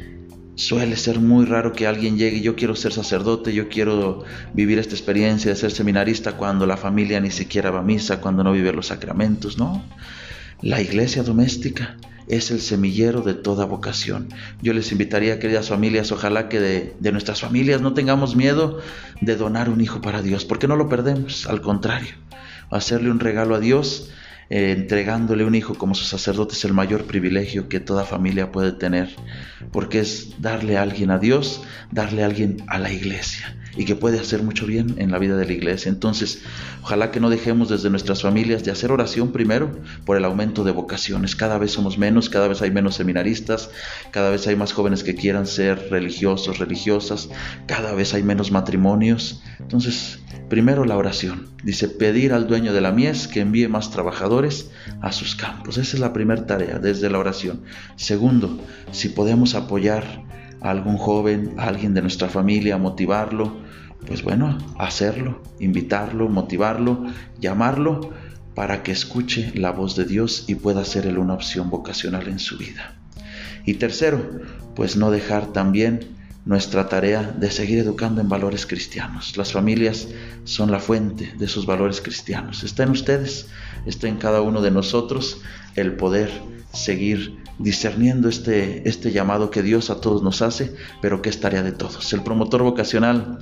suele 0.56 0.96
ser 0.96 1.20
muy 1.20 1.44
raro 1.44 1.74
que 1.74 1.88
alguien 1.88 2.18
llegue, 2.18 2.40
yo 2.40 2.56
quiero 2.56 2.78
ser 2.78 2.94
sacerdote, 2.94 3.54
yo 3.54 3.68
quiero 3.68 4.24
vivir 4.54 4.80
esta 4.80 4.96
experiencia 4.96 5.52
de 5.52 5.58
ser 5.58 5.72
seminarista 5.72 6.38
cuando 6.38 6.66
la 6.66 6.78
familia 6.78 7.20
ni 7.20 7.32
siquiera 7.32 7.70
va 7.70 7.80
a 7.80 7.84
misa, 7.84 8.22
cuando 8.22 8.46
no 8.46 8.54
vive 8.54 8.72
los 8.72 8.88
sacramentos, 8.88 9.58
¿no? 9.58 9.84
La 10.62 10.82
iglesia 10.82 11.22
doméstica 11.22 11.98
es 12.28 12.52
el 12.52 12.60
semillero 12.62 13.22
de 13.22 13.34
toda 13.34 13.66
vocación. 13.66 14.30
Yo 14.62 14.74
les 14.74 14.92
invitaría, 14.92 15.40
queridas 15.40 15.70
familias, 15.70 16.12
ojalá 16.12 16.50
que 16.50 16.60
de, 16.60 17.12
nuestras 17.12 17.42
familias 17.42 17.82
no 17.82 17.94
tengamos 17.94 18.36
miedo 18.36 18.80
de 19.22 19.36
donar 19.36 19.70
un 19.70 19.82
hijo 19.82 20.02
para 20.02 20.22
Dios, 20.22 20.46
porque 20.46 20.68
no 20.68 20.76
lo 20.76 20.90
perdemos, 20.90 21.48
al 21.48 21.62
contrario, 21.62 22.16
hacerle 22.72 23.12
un 23.12 23.20
regalo 23.20 23.56
a 23.56 23.60
Dios. 23.60 24.12
Eh, 24.52 24.74
entregándole 24.78 25.44
un 25.44 25.56
hijo 25.56 25.74
como 25.74 25.96
su 25.96 26.06
sacerdote 26.06 26.54
es 26.54 26.64
el 26.66 26.74
mayor 26.74 27.06
privilegio 27.06 27.68
que 27.68 27.80
toda 27.80 28.06
familia 28.06 28.52
puede 28.52 28.74
tener, 28.74 29.10
porque 29.72 30.02
es 30.02 30.40
darle 30.40 30.78
a 30.78 30.84
alguien 30.84 31.10
a 31.10 31.18
Dios, 31.18 31.64
darle 31.90 32.22
a 32.22 32.28
alguien 32.28 32.58
a 32.68 32.78
la 32.78 32.92
iglesia 32.92 33.58
y 33.78 33.86
que 33.86 33.96
puede 33.96 34.20
hacer 34.20 34.44
mucho 34.44 34.66
bien 34.66 34.96
en 34.98 35.12
la 35.12 35.20
vida 35.20 35.36
de 35.38 35.46
la 35.46 35.54
iglesia. 35.54 35.90
Entonces, 35.90 36.42
ojalá 36.84 37.12
que 37.12 37.20
no 37.20 37.30
dejemos 37.30 37.70
desde 37.70 37.90
nuestras 37.90 38.22
familias 38.22 38.64
de 38.64 38.72
hacer 38.72 38.92
oración 38.92 39.32
primero 39.32 39.72
por 40.06 40.18
el 40.18 40.26
aumento 40.26 40.64
de 40.64 40.72
vocaciones. 40.72 41.36
Cada 41.36 41.58
vez 41.58 41.72
somos 41.72 41.98
menos, 41.98 42.30
cada 42.30 42.48
vez 42.48 42.62
hay 42.62 42.72
menos 42.72 42.96
seminaristas, 42.96 43.70
cada 44.12 44.30
vez 44.30 44.48
hay 44.48 44.56
más 44.56 44.74
jóvenes 44.74 45.04
que 45.04 45.16
quieran 45.16 45.48
ser 45.48 45.90
religiosos, 45.90 46.60
religiosas, 46.60 47.30
cada 47.68 47.94
vez 47.94 48.14
hay 48.14 48.24
menos 48.24 48.52
matrimonios. 48.52 49.42
Entonces, 49.60 50.20
primero 50.50 50.86
la 50.86 50.98
oración. 50.98 51.50
Dice, 51.64 51.88
pedir 51.88 52.34
al 52.34 52.48
dueño 52.48 52.74
de 52.74 52.82
la 52.82 52.92
mies 52.92 53.28
que 53.28 53.42
envíe 53.42 53.68
más 53.68 53.92
trabajadores 53.92 54.70
a 55.02 55.12
sus 55.12 55.36
campos. 55.36 55.78
Esa 55.78 55.96
es 55.96 56.00
la 56.00 56.14
primera 56.14 56.46
tarea 56.46 56.80
desde 56.80 57.10
la 57.10 57.20
oración. 57.20 57.64
Segundo, 57.96 58.60
si 58.92 59.10
podemos 59.10 59.56
apoyar 59.56 60.24
a 60.62 60.70
algún 60.70 60.98
joven, 60.98 61.56
a 61.58 61.68
alguien 61.68 61.94
de 61.94 62.02
nuestra 62.02 62.30
familia, 62.30 62.78
motivarlo, 62.78 63.65
pues 64.08 64.24
bueno, 64.24 64.58
hacerlo, 64.78 65.42
invitarlo, 65.60 66.30
motivarlo, 66.30 67.06
llamarlo 67.40 68.12
para 68.54 68.84
que 68.84 68.92
escuche 68.92 69.52
la 69.56 69.72
voz 69.72 69.96
de 69.96 70.06
Dios 70.06 70.46
y 70.48 70.56
pueda 70.56 70.86
ser 70.86 71.06
él 71.08 71.18
una 71.18 71.34
opción 71.34 71.70
vocacional 71.70 72.28
en 72.28 72.40
su 72.40 72.58
vida. 72.58 72.96
Y 73.66 73.76
tercero, 73.76 74.42
pues 74.76 74.96
no 74.96 75.12
dejar 75.12 75.48
también 75.48 76.16
nuestra 76.46 76.88
tarea 76.88 77.24
de 77.24 77.50
seguir 77.50 77.80
educando 77.80 78.22
en 78.22 78.30
valores 78.30 78.68
cristianos. 78.68 79.36
Las 79.36 79.52
familias 79.52 80.08
son 80.44 80.72
la 80.72 80.80
fuente 80.80 81.34
de 81.38 81.46
esos 81.46 81.66
valores 81.66 82.02
cristianos. 82.02 82.64
Está 82.64 82.84
en 82.84 82.92
ustedes, 82.92 83.48
está 83.88 84.08
en 84.08 84.18
cada 84.18 84.42
uno 84.42 84.62
de 84.62 84.70
nosotros 84.70 85.42
el 85.76 85.96
poder 85.96 86.30
seguir 86.72 87.40
discerniendo 87.58 88.30
este, 88.30 88.88
este 88.88 89.12
llamado 89.12 89.50
que 89.50 89.64
Dios 89.64 89.90
a 89.90 90.02
todos 90.02 90.22
nos 90.22 90.42
hace, 90.42 90.76
pero 91.02 91.22
que 91.22 91.30
es 91.30 91.40
tarea 91.40 91.64
de 91.64 91.72
todos. 91.72 92.14
El 92.14 92.22
promotor 92.22 92.62
vocacional 92.62 93.40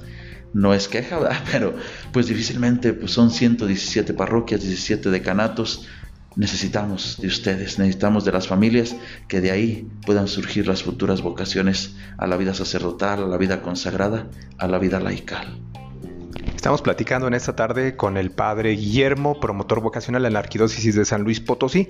no 0.53 0.73
es 0.73 0.87
queja, 0.87 1.19
pero 1.51 1.75
pues 2.11 2.27
difícilmente 2.27 2.93
pues 2.93 3.11
son 3.11 3.31
117 3.31 4.13
parroquias, 4.13 4.61
17 4.61 5.09
decanatos. 5.09 5.87
Necesitamos 6.35 7.19
de 7.21 7.27
ustedes, 7.27 7.77
necesitamos 7.77 8.25
de 8.25 8.31
las 8.31 8.47
familias 8.47 8.95
que 9.27 9.39
de 9.39 9.51
ahí 9.51 9.87
puedan 10.03 10.27
surgir 10.27 10.67
las 10.67 10.81
futuras 10.81 11.21
vocaciones 11.21 11.95
a 12.17 12.25
la 12.25 12.37
vida 12.37 12.55
sacerdotal, 12.55 13.23
a 13.23 13.27
la 13.27 13.37
vida 13.37 13.61
consagrada, 13.61 14.27
a 14.57 14.67
la 14.67 14.79
vida 14.79 14.99
laical. 14.99 15.59
Estamos 16.55 16.81
platicando 16.81 17.27
en 17.27 17.33
esta 17.33 17.55
tarde 17.55 17.97
con 17.97 18.15
el 18.15 18.31
padre 18.31 18.71
Guillermo, 18.71 19.39
promotor 19.39 19.81
vocacional 19.81 20.25
en 20.25 20.33
la 20.33 20.39
Arquidiócesis 20.39 20.95
de 20.95 21.03
San 21.03 21.23
Luis 21.23 21.39
Potosí. 21.39 21.89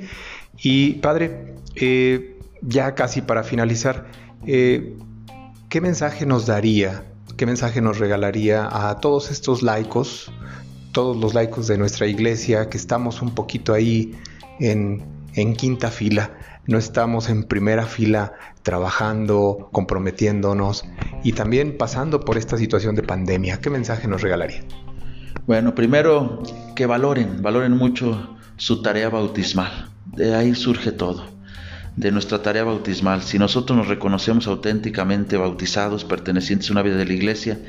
Y 0.57 0.93
padre, 0.93 1.53
eh, 1.75 2.39
ya 2.61 2.95
casi 2.95 3.21
para 3.21 3.43
finalizar, 3.43 4.07
eh, 4.47 4.97
¿qué 5.69 5.79
mensaje 5.79 6.25
nos 6.25 6.47
daría, 6.47 7.05
qué 7.37 7.45
mensaje 7.45 7.81
nos 7.81 7.99
regalaría 7.99 8.67
a 8.71 8.99
todos 8.99 9.31
estos 9.31 9.61
laicos, 9.61 10.31
todos 10.91 11.17
los 11.17 11.33
laicos 11.33 11.67
de 11.67 11.77
nuestra 11.77 12.07
iglesia 12.07 12.69
que 12.69 12.77
estamos 12.77 13.21
un 13.21 13.33
poquito 13.35 13.73
ahí 13.73 14.13
en, 14.59 15.03
en 15.35 15.55
quinta 15.55 15.89
fila? 15.89 16.31
no 16.65 16.77
estamos 16.77 17.29
en 17.29 17.43
primera 17.43 17.85
fila 17.85 18.33
trabajando, 18.61 19.69
comprometiéndonos 19.71 20.85
y 21.23 21.33
también 21.33 21.77
pasando 21.77 22.21
por 22.21 22.37
esta 22.37 22.57
situación 22.57 22.95
de 22.95 23.03
pandemia. 23.03 23.59
¿Qué 23.59 23.69
mensaje 23.69 24.07
nos 24.07 24.21
regalaría? 24.21 24.63
Bueno, 25.45 25.75
primero 25.75 26.41
que 26.75 26.85
valoren, 26.85 27.41
valoren 27.41 27.75
mucho 27.75 28.37
su 28.55 28.81
tarea 28.81 29.09
bautismal. 29.09 29.89
De 30.05 30.33
ahí 30.35 30.55
surge 30.55 30.91
todo, 30.91 31.25
de 31.95 32.11
nuestra 32.11 32.41
tarea 32.41 32.63
bautismal. 32.63 33.21
Si 33.21 33.37
nosotros 33.37 33.77
nos 33.77 33.87
reconocemos 33.87 34.47
auténticamente 34.47 35.37
bautizados, 35.37 36.05
pertenecientes 36.05 36.69
a 36.69 36.73
una 36.73 36.81
vida 36.81 36.95
de 36.95 37.05
la 37.05 37.13
iglesia, 37.13 37.59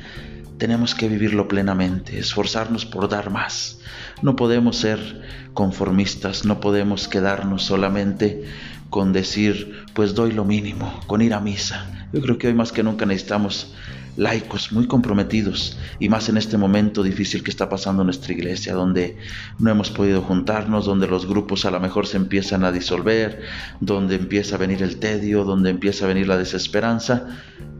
tenemos 0.57 0.95
que 0.95 1.09
vivirlo 1.09 1.47
plenamente, 1.47 2.17
esforzarnos 2.17 2.85
por 2.85 3.09
dar 3.09 3.29
más. 3.29 3.79
No 4.21 4.35
podemos 4.35 4.77
ser 4.77 5.21
conformistas, 5.53 6.45
no 6.45 6.59
podemos 6.59 7.07
quedarnos 7.07 7.63
solamente 7.63 8.43
con 8.89 9.11
decir, 9.11 9.83
pues 9.93 10.15
doy 10.15 10.31
lo 10.31 10.45
mínimo, 10.45 11.01
con 11.07 11.21
ir 11.21 11.33
a 11.33 11.39
misa. 11.41 12.07
Yo 12.13 12.21
creo 12.21 12.37
que 12.37 12.47
hoy 12.47 12.53
más 12.53 12.71
que 12.71 12.83
nunca 12.83 13.05
necesitamos 13.05 13.73
laicos 14.17 14.71
muy 14.71 14.87
comprometidos 14.87 15.77
y 15.99 16.09
más 16.09 16.29
en 16.29 16.37
este 16.37 16.57
momento 16.57 17.03
difícil 17.03 17.43
que 17.43 17.51
está 17.51 17.69
pasando 17.69 18.03
nuestra 18.03 18.33
iglesia, 18.33 18.73
donde 18.73 19.17
no 19.59 19.71
hemos 19.71 19.91
podido 19.91 20.21
juntarnos, 20.21 20.85
donde 20.85 21.07
los 21.07 21.25
grupos 21.25 21.65
a 21.65 21.71
lo 21.71 21.79
mejor 21.79 22.07
se 22.07 22.17
empiezan 22.17 22.63
a 22.63 22.71
disolver, 22.71 23.41
donde 23.79 24.15
empieza 24.15 24.55
a 24.55 24.59
venir 24.59 24.81
el 24.83 24.97
tedio, 24.97 25.43
donde 25.43 25.69
empieza 25.69 26.05
a 26.05 26.07
venir 26.07 26.27
la 26.27 26.37
desesperanza. 26.37 27.27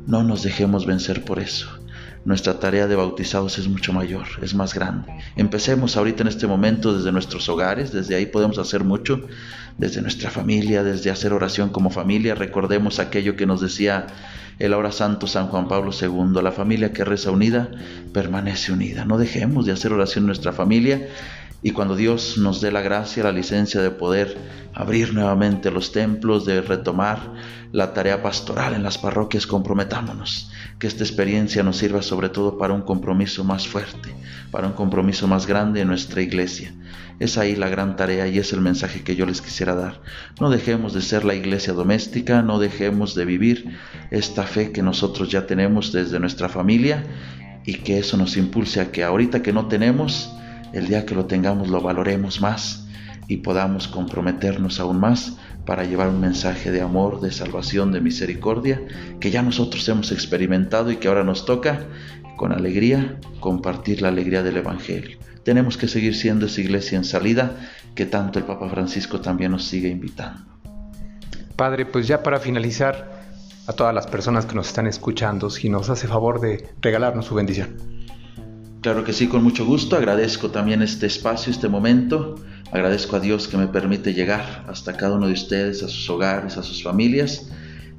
No 0.07 0.23
nos 0.23 0.43
dejemos 0.43 0.85
vencer 0.85 1.23
por 1.23 1.39
eso 1.39 1.84
nuestra 2.25 2.59
tarea 2.59 2.87
de 2.87 2.95
bautizados 2.95 3.59
es 3.59 3.67
mucho 3.67 3.93
mayor, 3.93 4.25
es 4.41 4.55
más 4.55 4.73
grande. 4.73 5.13
Empecemos 5.35 5.95
ahorita 5.95 6.23
en 6.23 6.27
este 6.27 6.47
momento 6.47 6.97
desde 6.97 7.11
nuestros 7.11 7.47
hogares, 7.49 7.91
desde 7.91 8.15
ahí 8.15 8.25
podemos 8.25 8.57
hacer 8.57 8.83
mucho, 8.83 9.27
desde 9.77 10.01
nuestra 10.01 10.31
familia, 10.31 10.83
desde 10.83 11.11
hacer 11.11 11.33
oración 11.33 11.69
como 11.69 11.91
familia. 11.91 12.33
Recordemos 12.33 12.99
aquello 12.99 13.35
que 13.35 13.45
nos 13.45 13.61
decía 13.61 14.07
el 14.57 14.73
ahora 14.73 14.91
santo 14.91 15.27
San 15.27 15.47
Juan 15.47 15.67
Pablo 15.67 15.91
II, 15.91 16.41
la 16.41 16.51
familia 16.51 16.93
que 16.93 17.03
reza 17.03 17.29
unida 17.29 17.69
permanece 18.11 18.71
unida. 18.71 19.05
No 19.05 19.17
dejemos 19.17 19.65
de 19.65 19.73
hacer 19.73 19.93
oración 19.93 20.23
en 20.23 20.27
nuestra 20.27 20.51
familia 20.51 21.07
y 21.61 21.71
cuando 21.71 21.95
Dios 21.95 22.37
nos 22.37 22.61
dé 22.61 22.71
la 22.71 22.81
gracia, 22.81 23.23
la 23.23 23.31
licencia 23.31 23.81
de 23.81 23.91
poder 23.91 24.37
abrir 24.73 25.13
nuevamente 25.13 25.71
los 25.71 25.91
templos, 25.91 26.45
de 26.45 26.61
retomar 26.61 27.33
la 27.71 27.93
tarea 27.93 28.21
pastoral 28.21 28.73
en 28.73 28.83
las 28.83 28.97
parroquias, 28.97 29.47
comprometámonos. 29.47 30.51
Que 30.79 30.87
esta 30.87 31.03
experiencia 31.03 31.63
nos 31.63 31.77
sirva 31.77 32.01
sobre 32.01 32.29
todo 32.29 32.57
para 32.57 32.73
un 32.73 32.81
compromiso 32.81 33.43
más 33.43 33.67
fuerte, 33.67 34.13
para 34.51 34.67
un 34.67 34.73
compromiso 34.73 35.27
más 35.27 35.47
grande 35.47 35.81
en 35.81 35.87
nuestra 35.87 36.21
iglesia. 36.21 36.73
Es 37.19 37.37
ahí 37.37 37.55
la 37.55 37.69
gran 37.69 37.95
tarea 37.95 38.27
y 38.27 38.37
es 38.37 38.51
el 38.51 38.59
mensaje 38.59 39.01
que 39.01 39.15
yo 39.15 39.25
les 39.25 39.41
quisiera 39.41 39.73
dar. 39.73 40.01
No 40.39 40.49
dejemos 40.49 40.93
de 40.93 41.01
ser 41.01 41.23
la 41.23 41.33
iglesia 41.33 41.73
doméstica, 41.73 42.41
no 42.41 42.59
dejemos 42.59 43.15
de 43.15 43.25
vivir 43.25 43.77
esta 44.11 44.43
fe 44.43 44.71
que 44.71 44.83
nosotros 44.83 45.29
ya 45.29 45.47
tenemos 45.47 45.93
desde 45.93 46.19
nuestra 46.19 46.49
familia 46.49 47.05
y 47.65 47.75
que 47.75 47.97
eso 47.99 48.17
nos 48.17 48.35
impulse 48.35 48.81
a 48.81 48.91
que 48.91 49.03
ahorita 49.03 49.41
que 49.41 49.53
no 49.53 49.67
tenemos, 49.67 50.29
el 50.75 50.87
día 50.87 51.05
que 51.05 51.15
lo 51.15 51.25
tengamos 51.25 51.69
lo 51.69 51.81
valoremos 51.81 52.41
más 52.41 52.87
y 53.27 53.37
podamos 53.37 53.87
comprometernos 53.87 54.79
aún 54.79 54.99
más 54.99 55.37
para 55.65 55.83
llevar 55.83 56.09
un 56.09 56.21
mensaje 56.21 56.71
de 56.71 56.81
amor, 56.81 57.21
de 57.21 57.31
salvación, 57.31 57.91
de 57.91 58.01
misericordia 58.01 58.81
que 59.19 59.31
ya 59.31 59.41
nosotros 59.41 59.87
hemos 59.89 60.11
experimentado 60.11 60.91
y 60.91 60.97
que 60.97 61.07
ahora 61.07 61.23
nos 61.23 61.45
toca 61.45 61.87
con 62.37 62.51
alegría 62.51 63.19
compartir 63.39 64.01
la 64.01 64.09
alegría 64.09 64.43
del 64.43 64.57
Evangelio. 64.57 65.17
Tenemos 65.43 65.77
que 65.77 65.87
seguir 65.87 66.15
siendo 66.15 66.45
esa 66.45 66.61
iglesia 66.61 66.97
en 66.97 67.03
salida 67.03 67.55
que 67.95 68.05
tanto 68.05 68.39
el 68.39 68.45
Papa 68.45 68.69
Francisco 68.69 69.21
también 69.21 69.51
nos 69.51 69.65
sigue 69.65 69.89
invitando. 69.89 70.41
Padre, 71.55 71.85
pues 71.85 72.07
ya 72.07 72.21
para 72.21 72.39
finalizar, 72.39 73.15
a 73.67 73.73
todas 73.73 73.93
las 73.93 74.07
personas 74.07 74.45
que 74.45 74.55
nos 74.55 74.67
están 74.67 74.87
escuchando 74.87 75.49
si 75.49 75.69
nos 75.69 75.89
hace 75.89 76.07
favor 76.07 76.39
de 76.39 76.69
regalarnos 76.81 77.25
su 77.25 77.35
bendición. 77.35 77.75
Claro 78.85 79.03
que 79.03 79.13
sí, 79.13 79.25
con 79.27 79.43
mucho 79.43 79.65
gusto. 79.65 79.95
Agradezco 79.95 80.51
también 80.51 80.83
este 80.83 81.07
espacio, 81.07 81.51
este 81.51 81.67
momento. 81.67 82.35
Agradezco 82.71 83.15
a 83.15 83.19
Dios 83.19 83.47
que 83.47 83.57
me 83.57 83.65
permite 83.65 84.13
llegar 84.13 84.63
hasta 84.67 84.95
cada 84.95 85.15
uno 85.15 85.25
de 85.25 85.33
ustedes, 85.33 85.81
a 85.81 85.87
sus 85.87 86.07
hogares, 86.07 86.55
a 86.57 86.61
sus 86.61 86.83
familias. 86.83 87.49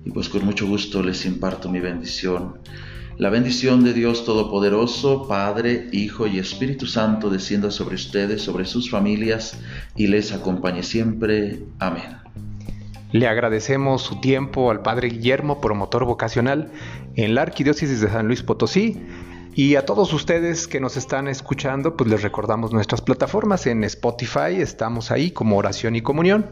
Y 0.04 0.12
pues 0.12 0.28
con 0.28 0.44
mucho 0.44 0.64
gusto 0.64 1.02
les 1.02 1.26
imparto 1.26 1.68
mi 1.68 1.80
bendición. 1.80 2.58
La 3.18 3.30
bendición 3.30 3.82
de 3.82 3.94
Dios 3.94 4.24
Todopoderoso, 4.24 5.26
Padre, 5.26 5.88
Hijo 5.90 6.28
y 6.28 6.38
Espíritu 6.38 6.86
Santo 6.86 7.30
descienda 7.30 7.72
sobre 7.72 7.96
ustedes, 7.96 8.42
sobre 8.42 8.64
sus 8.64 8.88
familias 8.88 9.58
y 9.96 10.06
les 10.06 10.30
acompañe 10.30 10.84
siempre. 10.84 11.64
Amén. 11.80 12.16
Le 13.10 13.26
agradecemos 13.26 14.02
su 14.02 14.20
tiempo 14.20 14.70
al 14.70 14.82
Padre 14.82 15.08
Guillermo, 15.08 15.60
promotor 15.60 16.04
vocacional 16.04 16.70
en 17.16 17.34
la 17.34 17.42
Arquidiócesis 17.42 18.00
de 18.00 18.08
San 18.08 18.28
Luis 18.28 18.44
Potosí 18.44 19.02
y 19.58 19.76
a 19.76 19.86
todos 19.86 20.12
ustedes 20.12 20.68
que 20.68 20.80
nos 20.80 20.98
están 20.98 21.28
escuchando, 21.28 21.96
pues 21.96 22.10
les 22.10 22.20
recordamos 22.20 22.74
nuestras 22.74 23.00
plataformas. 23.00 23.66
En 23.66 23.84
Spotify 23.84 24.60
estamos 24.60 25.10
ahí 25.10 25.30
como 25.30 25.56
Oración 25.56 25.96
y 25.96 26.02
Comunión. 26.02 26.50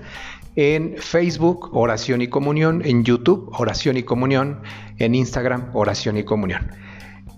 En 0.56 0.96
Facebook, 0.96 1.68
Oración 1.76 2.22
y 2.22 2.28
Comunión. 2.28 2.80
En 2.82 3.04
YouTube, 3.04 3.50
Oración 3.58 3.98
y 3.98 4.04
Comunión. 4.04 4.62
En 4.96 5.14
Instagram, 5.14 5.68
Oración 5.74 6.16
y 6.16 6.24
Comunión. 6.24 6.70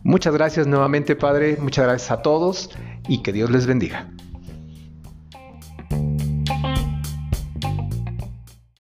Muchas 0.04 0.34
gracias 0.34 0.68
nuevamente, 0.68 1.16
Padre. 1.16 1.56
Muchas 1.60 1.84
gracias 1.84 2.12
a 2.12 2.22
todos 2.22 2.70
y 3.08 3.24
que 3.24 3.32
Dios 3.32 3.50
les 3.50 3.66
bendiga. 3.66 4.08